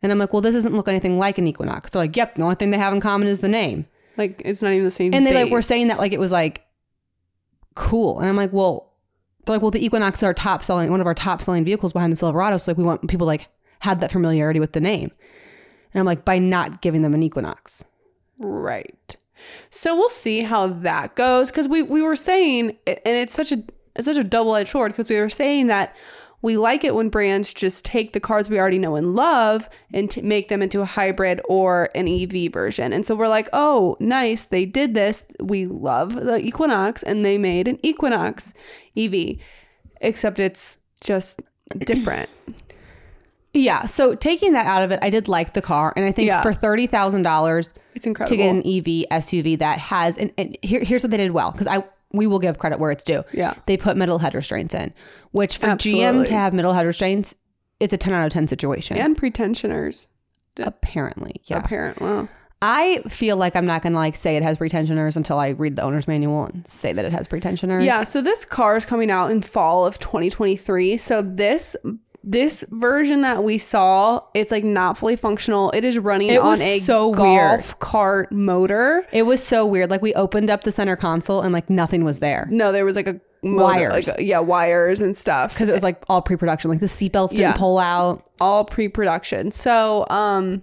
[0.00, 1.90] And I'm like, well, this doesn't look anything like an Equinox.
[1.90, 3.86] They're like, yep, the only thing they have in common is the name.
[4.16, 5.14] Like it's not even the same.
[5.14, 5.66] And they like were base.
[5.66, 6.64] saying that like it was like
[7.74, 8.20] cool.
[8.20, 8.92] And I'm like, well,
[9.44, 11.92] they're like, well, the Equinox is our top selling, one of our top selling vehicles
[11.92, 12.58] behind the Silverado.
[12.58, 13.48] So like we want people to, like
[13.80, 15.10] have that familiarity with the name.
[15.92, 17.84] And I'm like, by not giving them an Equinox.
[18.42, 19.16] Right.
[19.70, 23.62] So we'll see how that goes because we we were saying, and it's such a
[23.96, 25.96] it's such a double edged sword because we were saying that
[26.42, 30.10] we like it when brands just take the cars we already know and love and
[30.10, 32.92] t- make them into a hybrid or an EV version.
[32.92, 35.24] And so we're like, oh, nice, they did this.
[35.38, 38.54] We love the Equinox, and they made an Equinox
[38.96, 39.36] EV,
[40.00, 41.40] except it's just
[41.78, 42.28] different.
[43.54, 43.86] Yeah.
[43.86, 45.92] So taking that out of it, I did like the car.
[45.96, 46.40] And I think Yeah.
[46.42, 48.30] for $30,000 It's incredible.
[48.30, 51.52] to get an EV SUV that has, and, and here, here's what they did well,
[51.52, 53.22] because I, we will give credit where it's due.
[53.32, 53.54] Yeah.
[53.66, 54.92] They put middle head restraints in,
[55.32, 57.34] which for GM to have middle head restraints,
[57.80, 58.96] it's a 10 out of 10 situation.
[58.96, 60.06] and pretensioners,
[60.58, 61.36] apparently.
[61.44, 61.58] Yeah.
[61.58, 62.06] apparently.
[62.06, 62.28] Well,
[62.64, 65.74] I feel like I'm not going to like say it has pretensioners until I read
[65.76, 67.84] the owner's manual and say that it has pretensioners.
[67.84, 70.96] Yeah, so this car is coming out in fall of 2023.
[70.96, 71.74] So this
[72.24, 75.70] this version that we saw, it's like not fully functional.
[75.72, 77.78] It is running It on a so golf weird.
[77.80, 79.06] cart motor.
[79.12, 79.90] It was so weird.
[79.90, 82.94] Like we opened up the center console and like nothing was there No, there was
[82.96, 84.06] like a motor, Wires.
[84.08, 85.52] like a- yeah, wires and stuff.
[85.52, 86.70] because it was like all pre-production.
[86.70, 87.56] Like the seatbelts didn't Yeah.
[87.56, 88.28] pull out.
[88.40, 89.50] all pre-production.
[89.50, 90.62] So, um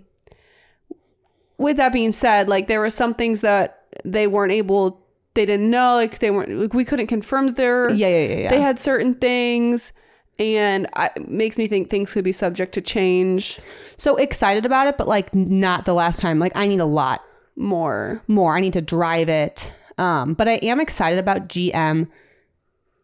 [1.57, 5.05] with that being said, like there were some things that they weren't able
[5.35, 8.37] they didn't know, like they weren't like we couldn't confirm that they're Yeah, yeah, yeah,
[8.43, 8.49] yeah.
[8.49, 9.93] they had certain things
[10.39, 13.59] and I, it makes me think things could be subject to change
[13.97, 16.39] so excited about it, but like not the last time.
[16.39, 17.21] Like I need a lot
[17.55, 18.21] more.
[18.27, 18.55] more.
[18.55, 19.73] I need to drive it.
[19.97, 22.07] Um, but I am excited about GM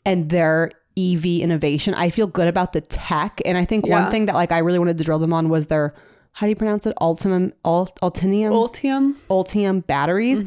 [0.05, 1.93] and their EV innovation.
[1.93, 4.01] I feel good about the tech, and I think Yeah.
[4.03, 5.93] one thing that like I really wanted to drill them on was their
[6.31, 6.93] how do you pronounce it?
[7.01, 9.15] Ultimum, Ult, Ultinium, Ultium.
[9.29, 10.43] Ultium batteries,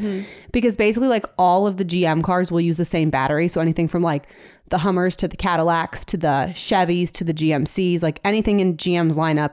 [0.52, 3.48] because basically like all of the GM cars will use the same battery.
[3.48, 4.24] So anything from like
[4.70, 9.16] the Hummers to the Cadillacs to the Chevys to the GMCs, like anything in GM's
[9.16, 9.50] lineup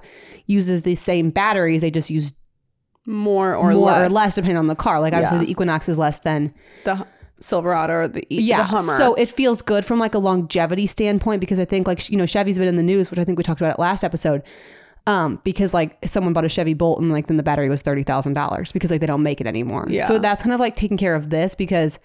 [0.48, 1.82] uses the same batteries.
[1.82, 2.34] They just use
[3.06, 4.10] More or more less.
[4.10, 5.00] or less depending on the car.
[5.00, 5.44] Like obviously Yeah.
[5.46, 6.54] the Equinox is less than
[6.84, 7.06] The
[7.40, 8.98] Silverado or the, E- yeah the Hummer.
[8.98, 12.26] So it feels good from like a longevity standpoint because I think like you know
[12.26, 14.42] Chevy's been in the news, which I think we talked about it last episode.
[15.08, 18.02] Um, because like someone bought a Chevy Bolt and like then the battery was thirty
[18.02, 19.86] thousand dollars because like they don't make it anymore.
[19.88, 20.08] Yeah.
[20.08, 22.00] So that's kind of like taking care of this because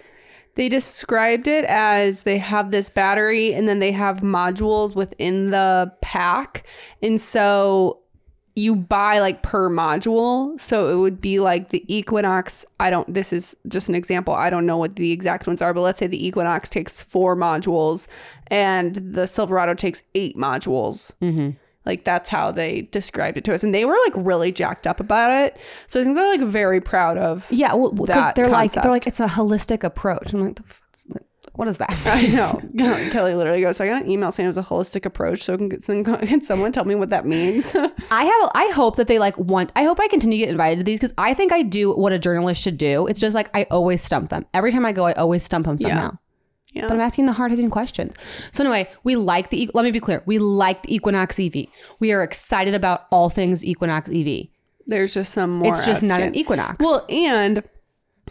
[0.55, 5.92] They described it as they have this battery and then they have modules within the
[6.01, 6.66] pack.
[7.03, 8.01] And so
[8.57, 10.61] you buy like per module.
[10.61, 12.64] So it would be like the Equinox.
[12.78, 14.34] I don't, this is just an example.
[14.34, 17.36] I don't know what the exact ones are, but let's say the Equinox takes four
[17.36, 18.09] modules
[18.48, 21.12] and the Silverado takes eight modules.
[21.22, 21.51] Mm-hmm.
[21.87, 23.62] Like that's how they described it to us.
[23.62, 25.57] And they were like really jacked up about it.
[25.87, 27.51] So I think they're like very proud of.
[27.51, 30.33] Yeah, well, That they're like they're like it's a holistic approach.
[30.33, 30.83] I'm like, the f-
[31.55, 31.91] what is that?
[32.07, 32.61] I know.
[33.12, 35.43] Kelly literally goes, I got an email saying it was a holistic approach.
[35.43, 37.74] So can, can someone tell me what that means?
[37.74, 38.51] I have.
[38.55, 39.72] I hope that they like want.
[39.74, 42.12] I hope I continue to get invited to these because I think I do what
[42.12, 43.07] a journalist should do.
[43.07, 45.05] It's just like I always stump them every time I go.
[45.05, 46.11] I always stump them somehow.
[46.12, 46.16] Yeah.
[46.74, 48.14] But I'm asking the hard hitting questions.
[48.52, 49.70] So anyway, we like the.
[49.74, 50.22] Let me be clear.
[50.26, 51.66] We like the Equinox EV.
[51.98, 54.46] We are excited about all things Equinox EV.
[54.86, 55.68] There's just some more.
[55.72, 56.76] it's just not an Equinox.
[56.80, 57.62] Well, and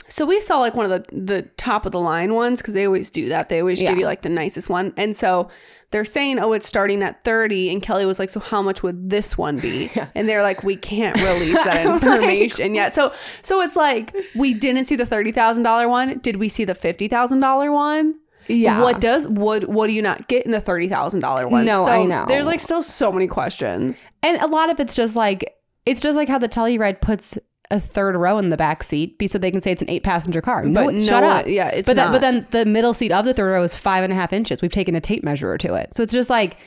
[0.07, 2.85] so we saw like one of the the top of the line ones because they
[2.85, 3.49] always do that.
[3.49, 3.89] They always Yeah.
[3.89, 5.49] give you like the nicest one, and so
[5.91, 9.09] they're saying, "Oh, it's starting at 30." And Kelly was like, "So how much would
[9.09, 13.11] this one be?" And they're like, "We can't release that I'm like- information yet." So
[13.41, 16.19] so it's like we didn't see the thirty thousand dollar one.
[16.19, 18.15] Did we see the fifty thousand dollar one?
[18.49, 18.81] Yeah.
[18.81, 21.65] What does what what do you not get in the thirty thousand dollar one?
[21.65, 22.25] No, So I know.
[22.27, 24.07] There's like still so many questions.
[24.23, 27.37] And a lot of it's just like it's just like how the Telluride puts
[27.71, 30.03] a third row in the back seat be so they can say it's an eight
[30.03, 30.63] passenger car.
[30.65, 31.45] No, But no shut up.
[31.47, 34.03] yeah, it's but then, but then the middle seat of the third row is five
[34.03, 34.61] and a half inches.
[34.61, 36.57] We've taken a tape measure to it, so it's just like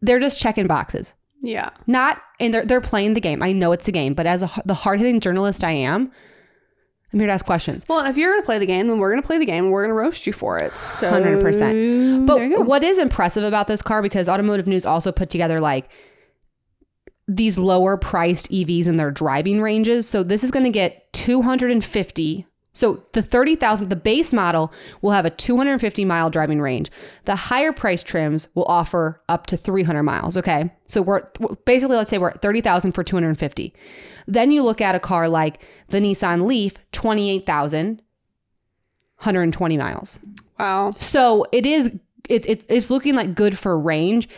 [0.00, 1.14] they're just checking boxes.
[1.40, 1.70] Yeah.
[1.88, 3.42] Not and they're they're playing the game.
[3.42, 6.12] I know it's a game, but as a, the hard hitting journalist I am,
[7.12, 7.84] I'm here to ask questions.
[7.88, 9.82] Well, if you're gonna play the game, then we're gonna play the game and we're
[9.82, 10.76] gonna roast you for it.
[10.78, 12.26] So 100%.
[12.26, 12.62] But there you go.
[12.62, 15.90] what is impressive about this car, because Automotive News also put together like
[17.28, 20.08] these lower priced EVs in their driving ranges.
[20.08, 22.46] So this is going to get 250.
[22.74, 26.90] So the 30,000, the base model will have a 250 mile driving range.
[27.24, 30.36] The higher price trims will offer up to 300 miles.
[30.36, 30.70] Okay.
[30.86, 31.22] So we're
[31.66, 33.74] basically, let's say we're at 30,000 for 250.
[34.26, 38.00] Then you look at a car like the Nissan Leaf, 28,000,
[39.18, 40.18] 120 miles.
[40.58, 40.90] Wow.
[40.96, 41.92] So it is
[42.28, 44.28] it, it it's looking like good for range.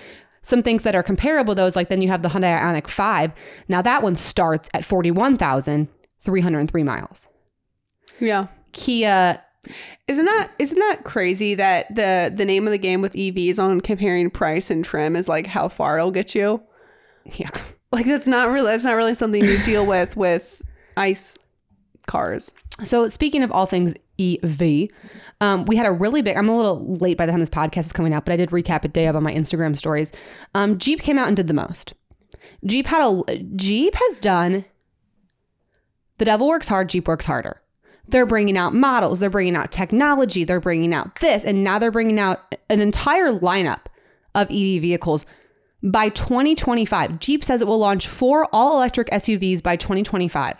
[0.43, 3.33] Some things that are comparable though is like then you have the Hyundai Ioniq 5.
[3.69, 7.29] Now that one starts at 41,303 miles.
[8.21, 8.47] Yeah.
[8.73, 9.43] Kia
[10.09, 13.81] Isn't that isn't that crazy that the the name of the game with EVs on
[13.81, 16.63] comparing price and trim is like how far it'll get you?
[17.25, 17.51] yeah.
[17.93, 20.61] Like that's not really that's not really something you deal with with
[20.97, 21.39] ice
[22.09, 22.53] cars.
[22.83, 24.89] So speaking of all things EV,
[25.41, 26.37] um, we had a really big.
[26.37, 28.51] I'm a little late by the time this podcast is coming out, but I did
[28.51, 30.11] recap a day of on my Instagram stories.
[30.57, 31.95] Um, Jeep came out and did the most.
[32.67, 34.65] Jeep had a Jeep has done.
[36.19, 36.89] The devil works hard.
[36.89, 37.61] Jeep works harder.
[38.09, 39.19] They're bringing out models.
[39.21, 40.45] They're bringing out technology.
[40.45, 42.39] They're bringing out this, and now they're bringing out
[42.69, 43.81] an entire lineup
[44.35, 45.27] of EV vehicles.
[45.83, 50.57] By 2025, Jeep says it will launch four all electric SUVs by 2025.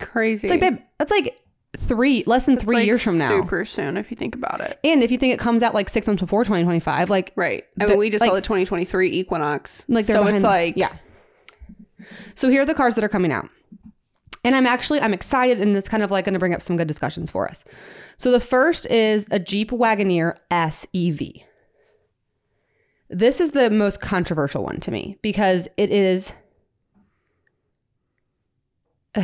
[0.00, 0.46] Crazy.
[0.46, 1.38] It's like, babe, that's like
[1.76, 3.28] three, less than three like, years from now.
[3.28, 4.78] Super soon if you think about it.
[4.82, 7.64] And if you think it comes out like six months before 2025, like, Right.
[7.80, 9.84] I The- mean, we just saw the 2023 Equinox.
[9.88, 10.92] like so behind- it's like yeah.
[12.34, 13.48] So here are the cars that are coming out.
[14.44, 16.76] And I'm actually I'm excited and it's kind of like going to bring up some
[16.76, 17.64] good discussions for us.
[18.16, 21.42] So the first is a Jeep Wagoneer SEV.
[23.10, 26.32] This is the most controversial one to me because it is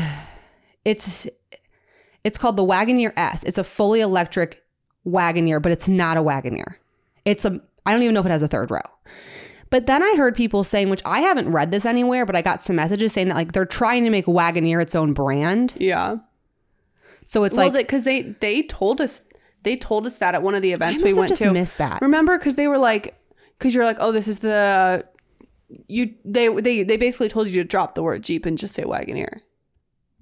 [0.85, 1.29] it's
[2.25, 3.45] it's called the Wagoneer S.
[3.45, 4.62] It's a fully electric
[5.07, 6.77] Wagoneer, but it's not a Wagoneer.
[7.25, 8.81] It's a I don't even know if it has a third row.
[9.75, 12.62] But then I heard people saying, which I haven't read this anywhere, but I got
[12.62, 15.75] some messages saying that like they're trying to make Wagoneer its own brand.
[15.77, 16.18] yeah.
[17.25, 19.22] So it's well, like because they they told us
[19.64, 21.53] they told us that at one of the events we went just to.
[21.53, 22.01] missed that.
[22.03, 23.20] Remember, because they were like,
[23.59, 25.05] because you're like, oh, this is the
[25.89, 26.14] you.
[26.25, 29.41] They they they basically told you to drop the word Jeep and just say Wagoneer.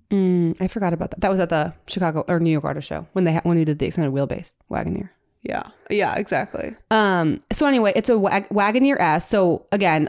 [0.09, 1.21] Mm, I forgot about that.
[1.21, 3.67] That was at the Chicago or New York Auto Show when they ha- when they
[3.67, 5.11] did the extended wheelbase Wagoneer.
[5.43, 6.75] Yeah, yeah, exactly.
[6.91, 7.41] Um.
[7.53, 9.29] So anyway, it's a Wag- Wagoneer S.
[9.29, 10.09] So again,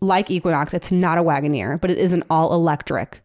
[0.00, 3.22] like Equinox, it's not a Wagoneer, but it is an all electric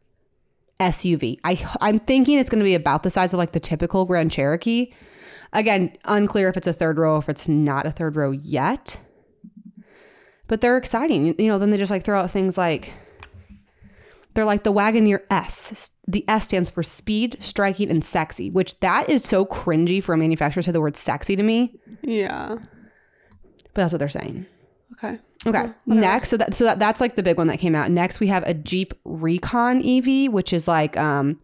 [0.79, 1.37] SUV.
[1.43, 4.31] I I'm thinking it's going to be about the size of like the typical Grand
[4.31, 4.93] Cherokee.
[5.51, 8.97] Again, unclear if it's a third row, if it's not a third row yet.
[10.47, 11.35] But they're exciting.
[11.39, 12.93] You know, then they just like throw out things like
[14.39, 15.91] they're like the Wagoneer S.
[16.07, 20.17] The S stands for speed, striking, and sexy, which that is so cringy for a
[20.17, 21.75] manufacturer to say the word sexy to me.
[22.01, 22.55] Yeah.
[23.73, 24.45] But that's what they're saying.
[24.93, 25.19] Okay.
[25.45, 25.71] Okay.
[25.85, 27.91] Next, so that so that, that's like the big one that came out.
[27.91, 31.39] Next, we have a Jeep Recon EV, which is like um,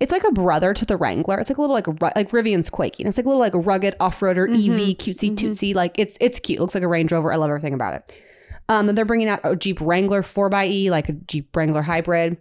[0.00, 1.38] it's like a brother to the Wrangler.
[1.38, 3.06] It's like a little like like Rivian's Quaking.
[3.06, 5.74] It's like a little like a rugged off roader EV, cutesy tootsie.
[5.74, 6.60] Like it's it's cute.
[6.60, 7.30] looks like a Range Rover.
[7.30, 8.22] I love everything about it.
[8.68, 12.38] Um, they're bringing out a Jeep Wrangler 4xE, like a Jeep Wrangler hybrid,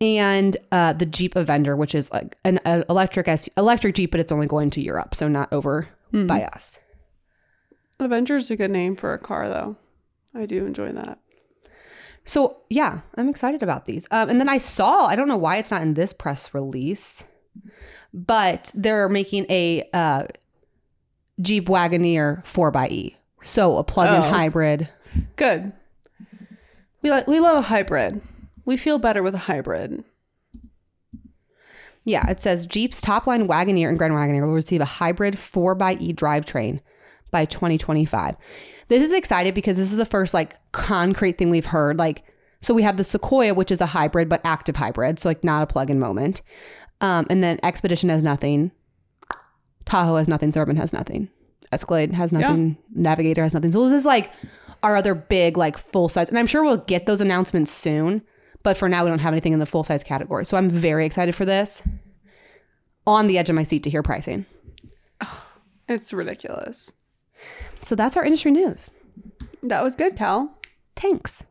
[0.00, 4.20] and uh, the Jeep Avenger, which is like an, an electric S- electric Jeep, but
[4.20, 6.78] it's only going to Europe, so not over by us.
[8.00, 9.76] Avenger's a good name for a car, though.
[10.34, 11.18] I do enjoy that.
[12.24, 14.06] So yeah, I'm excited about these.
[14.10, 17.24] Um, and then I saw, I don't know why it's not in this press release,
[18.14, 20.24] but they're making a uh,
[21.40, 23.14] Jeep Wagoneer 4xE.
[23.40, 24.30] So a plug-in Oh.
[24.30, 24.88] hybrid.
[25.36, 25.72] Good.
[27.02, 28.20] We like we love a hybrid.
[28.64, 30.04] We feel better with a hybrid.
[32.04, 36.14] Yeah, it says Jeep's top line Wagoneer and Grand Wagoneer will receive a hybrid 4xE
[36.14, 36.80] drivetrain
[37.30, 38.36] by 2025.
[38.88, 41.98] This is excited because this is the first like concrete thing we've heard.
[41.98, 42.24] Like,
[42.60, 45.62] so we have the Sequoia, which is a hybrid but active hybrid, so like not
[45.62, 46.40] a plug-in moment.
[47.00, 48.72] Um, and then Expedition has nothing.
[49.84, 50.50] Tahoe has nothing.
[50.50, 51.30] Suburban has nothing.
[51.72, 52.78] Escalade has nothing.
[52.94, 53.72] Navigator has nothing.
[53.72, 54.30] So this is like
[54.82, 58.22] our other big like full size, and I'm sure we'll get those announcements soon.
[58.62, 60.44] But for now, we don't have anything in the full size category.
[60.44, 61.82] So I'm very excited for this.
[63.06, 64.44] On the edge of my seat to hear pricing.
[65.88, 66.92] It's ridiculous.
[67.82, 68.90] So that's our industry news.
[69.62, 70.54] That was good, Cal.
[70.96, 71.44] Thanks.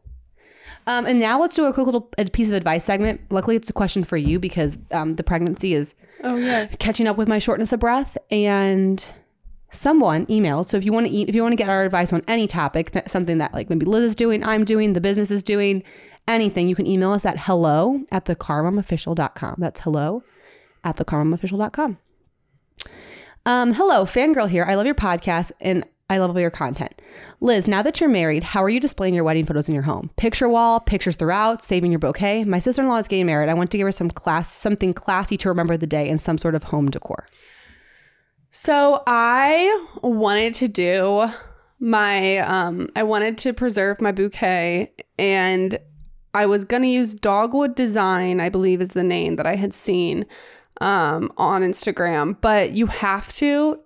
[0.86, 2.02] Um, and now let's do a quick little
[2.32, 3.22] piece of advice segment.
[3.32, 6.68] Luckily, it's a question for you because um, the pregnancy is Oh yeah.
[6.80, 9.04] catching up with my shortness of breath, and
[9.72, 10.70] someone emailed.
[10.70, 12.92] So if you want to if you want to get our advice on any topic,
[12.92, 15.84] that, something that like maybe Lizz is doing, I'm doing, the business is doing,
[16.28, 19.56] anything, you can email us at hello at thecarmomofficial.com.
[19.58, 20.24] That's hello
[20.84, 21.98] at thecarmomofficial.com.
[23.46, 24.66] Um, hello, fangirl here.
[24.66, 27.02] I love your podcast and I love all your content.
[27.42, 30.10] Lizz, now that you're married, how are you displaying your wedding photos in your home?
[30.16, 32.46] Picture wall, pictures throughout, saving your bouquet.
[32.46, 33.50] My sister-in-law is getting married.
[33.50, 36.38] I want to give her some class, something classy to remember the day and some
[36.38, 37.26] sort of home decor.
[38.60, 41.28] So I wanted to do
[41.80, 45.78] my um I wanted to preserve my bouquet and
[46.34, 49.76] I was going to use Dogwood Design, I believe is the name that I had
[49.76, 50.26] seen
[50.82, 53.80] um on Instagram, but you have to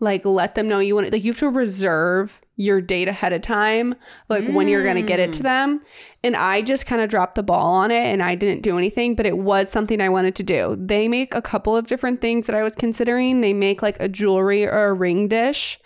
[0.00, 3.32] like let them know you want it like you have to reserve your date ahead
[3.32, 3.94] of time
[4.28, 5.80] like when you're going to get it to them.
[6.22, 9.16] And i just kind of dropped the ball on it and i didn't do anything
[9.16, 10.76] but it was something i wanted to do.
[10.78, 13.40] They make a couple of different things that i was considering.
[13.40, 15.80] They make like a jewelry or a ring dish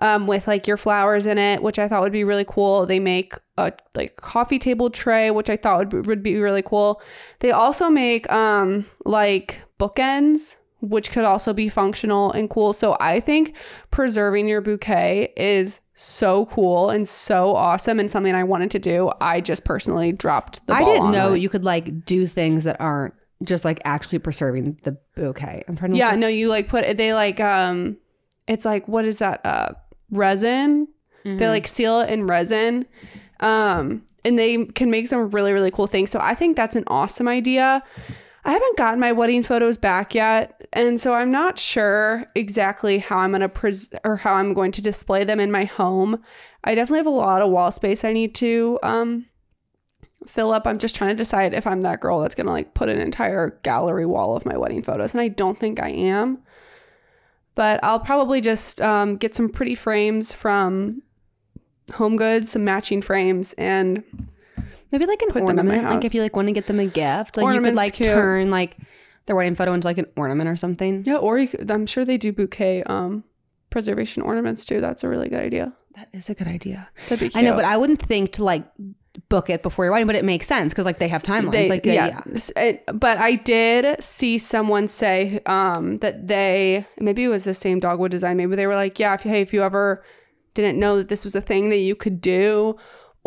[0.00, 2.84] um, with like your flowers in it which i thought would be really cool.
[2.84, 7.00] They make a like coffee table tray which i thought would would be really cool.
[7.40, 12.72] They also make um like bookends which could also be functional and cool.
[12.72, 13.56] So I think
[13.90, 19.10] preserving your bouquet is so cool and so awesome and something I wanted to do.
[19.20, 20.82] I just personally dropped the ball.
[20.82, 21.40] I didn't know it.
[21.40, 25.64] you could like do things that aren't just like actually preserving the bouquet.
[25.66, 27.96] I'm trying to Yeah, no, you like put they like um
[28.46, 29.70] it's like what is that uh
[30.10, 30.86] resin?
[31.24, 32.86] They like seal it in resin.
[33.40, 36.10] Um and they can make some really really cool things.
[36.10, 37.82] So I think that's an awesome idea.
[38.44, 43.18] I haven't gotten my wedding photos back yet, and so I'm not sure exactly how
[43.18, 46.22] I'm going to pres- or how I'm going to display them in my home.
[46.64, 49.26] I definitely have a lot of wall space I need to um
[50.26, 50.66] fill up.
[50.66, 53.00] I'm just trying to decide if I'm that girl that's going to like put an
[53.00, 56.38] entire gallery wall of my wedding photos, and I don't think I am.
[57.54, 61.02] But I'll probably just um, get some pretty frames from
[61.94, 64.04] Home Goods, some matching frames, and
[64.92, 65.94] Maybe like an Put them in my ornament.
[65.96, 68.08] Like if you like want to get them a gift, like you could like cute.
[68.08, 68.76] turn like
[69.26, 71.04] their wedding photo into like an ornament or something.
[71.06, 73.24] yeah, or you could, I'm sure they do bouquet um,
[73.70, 74.80] preservation ornaments too.
[74.80, 75.72] That's a really good idea.
[75.96, 76.88] That is a good idea.
[77.08, 77.36] That'd be cute.
[77.36, 78.64] I know, but I wouldn't think to like
[79.28, 81.50] book it before your wedding, but it makes sense because like they have timelines.
[81.52, 82.20] They, like they, yeah.
[82.26, 82.62] yeah.
[82.62, 87.80] It- but I did see someone say um, that they maybe it was the same
[87.80, 88.36] dogwood design.
[88.36, 90.04] Maybe they were like, yeah, if hey, if you ever
[90.54, 92.76] didn't know that this was a thing that you could do,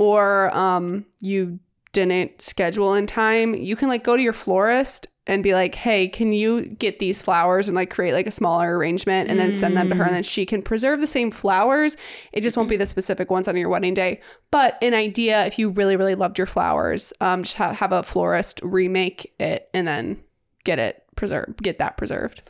[0.02, 1.60] or um, you
[1.93, 6.08] didn't schedule in time, you can like go to your florist and be like, hey,
[6.08, 9.78] can you get these flowers and like create like a smaller arrangement and then send
[9.78, 11.97] them to her and then she can preserve the same flowers.
[12.34, 14.22] It just won't be the specific ones on your wedding day.
[14.49, 18.02] But an idea, if you really, really loved your flowers, um, just have, have a
[18.02, 20.20] florist remake it and then
[20.64, 22.41] get it preserved, get that preserved.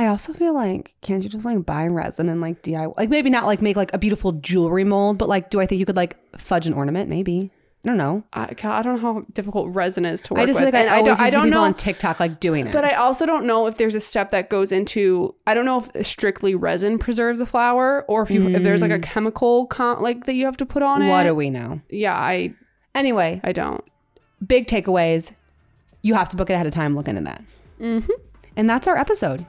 [0.00, 3.28] I also feel like can't you just like buy resin and like DIY like maybe
[3.30, 5.96] not like make like a beautiful jewelry mold, but like do I think you could
[5.96, 7.10] like fudge an ornament?
[7.10, 7.50] Maybe.
[7.84, 8.24] I don't know.
[8.34, 10.70] I, I don't know how difficult resin is to work I just with.
[10.70, 11.62] feel like and I I don't, I don't know.
[11.62, 12.72] on TikTok like doing it.
[12.74, 15.34] But I also don't know if there's a step that goes into.
[15.46, 18.90] I don't know if strictly resin preserves a flower, or if you if there's like
[18.90, 21.10] a chemical con- like that you have to put on what it.
[21.10, 21.80] What do we know?
[21.88, 22.54] yeah, I
[22.94, 23.82] Anyway, I don't.
[24.46, 25.32] big takeaways.
[26.02, 26.94] You have to book it ahead of time.
[26.94, 27.42] Look into that.
[27.80, 28.12] Mm-hmm.
[28.56, 29.46] And that's our episode.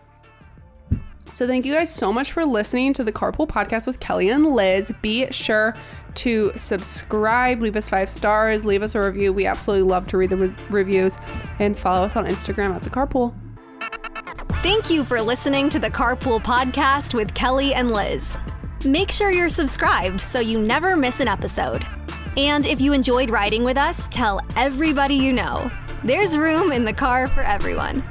[1.33, 4.45] So thank you guys so much for listening to the Carpool Podcast with Kelly and
[4.47, 4.91] Lizz.
[5.01, 5.75] Be sure
[6.15, 9.31] to subscribe, leave us five stars, leave us a review.
[9.31, 11.17] We absolutely love to read the res- reviews,
[11.59, 13.33] and follow us on Instagram at the Carpool.
[14.61, 18.37] Thank you for listening to the Carpool Podcast with Kelly and Lizz.
[18.83, 21.85] Make sure you're subscribed so you never miss an episode.
[22.37, 25.71] And if you enjoyed riding with us, tell everybody you know.
[26.03, 28.03] There's room in the car for everyone.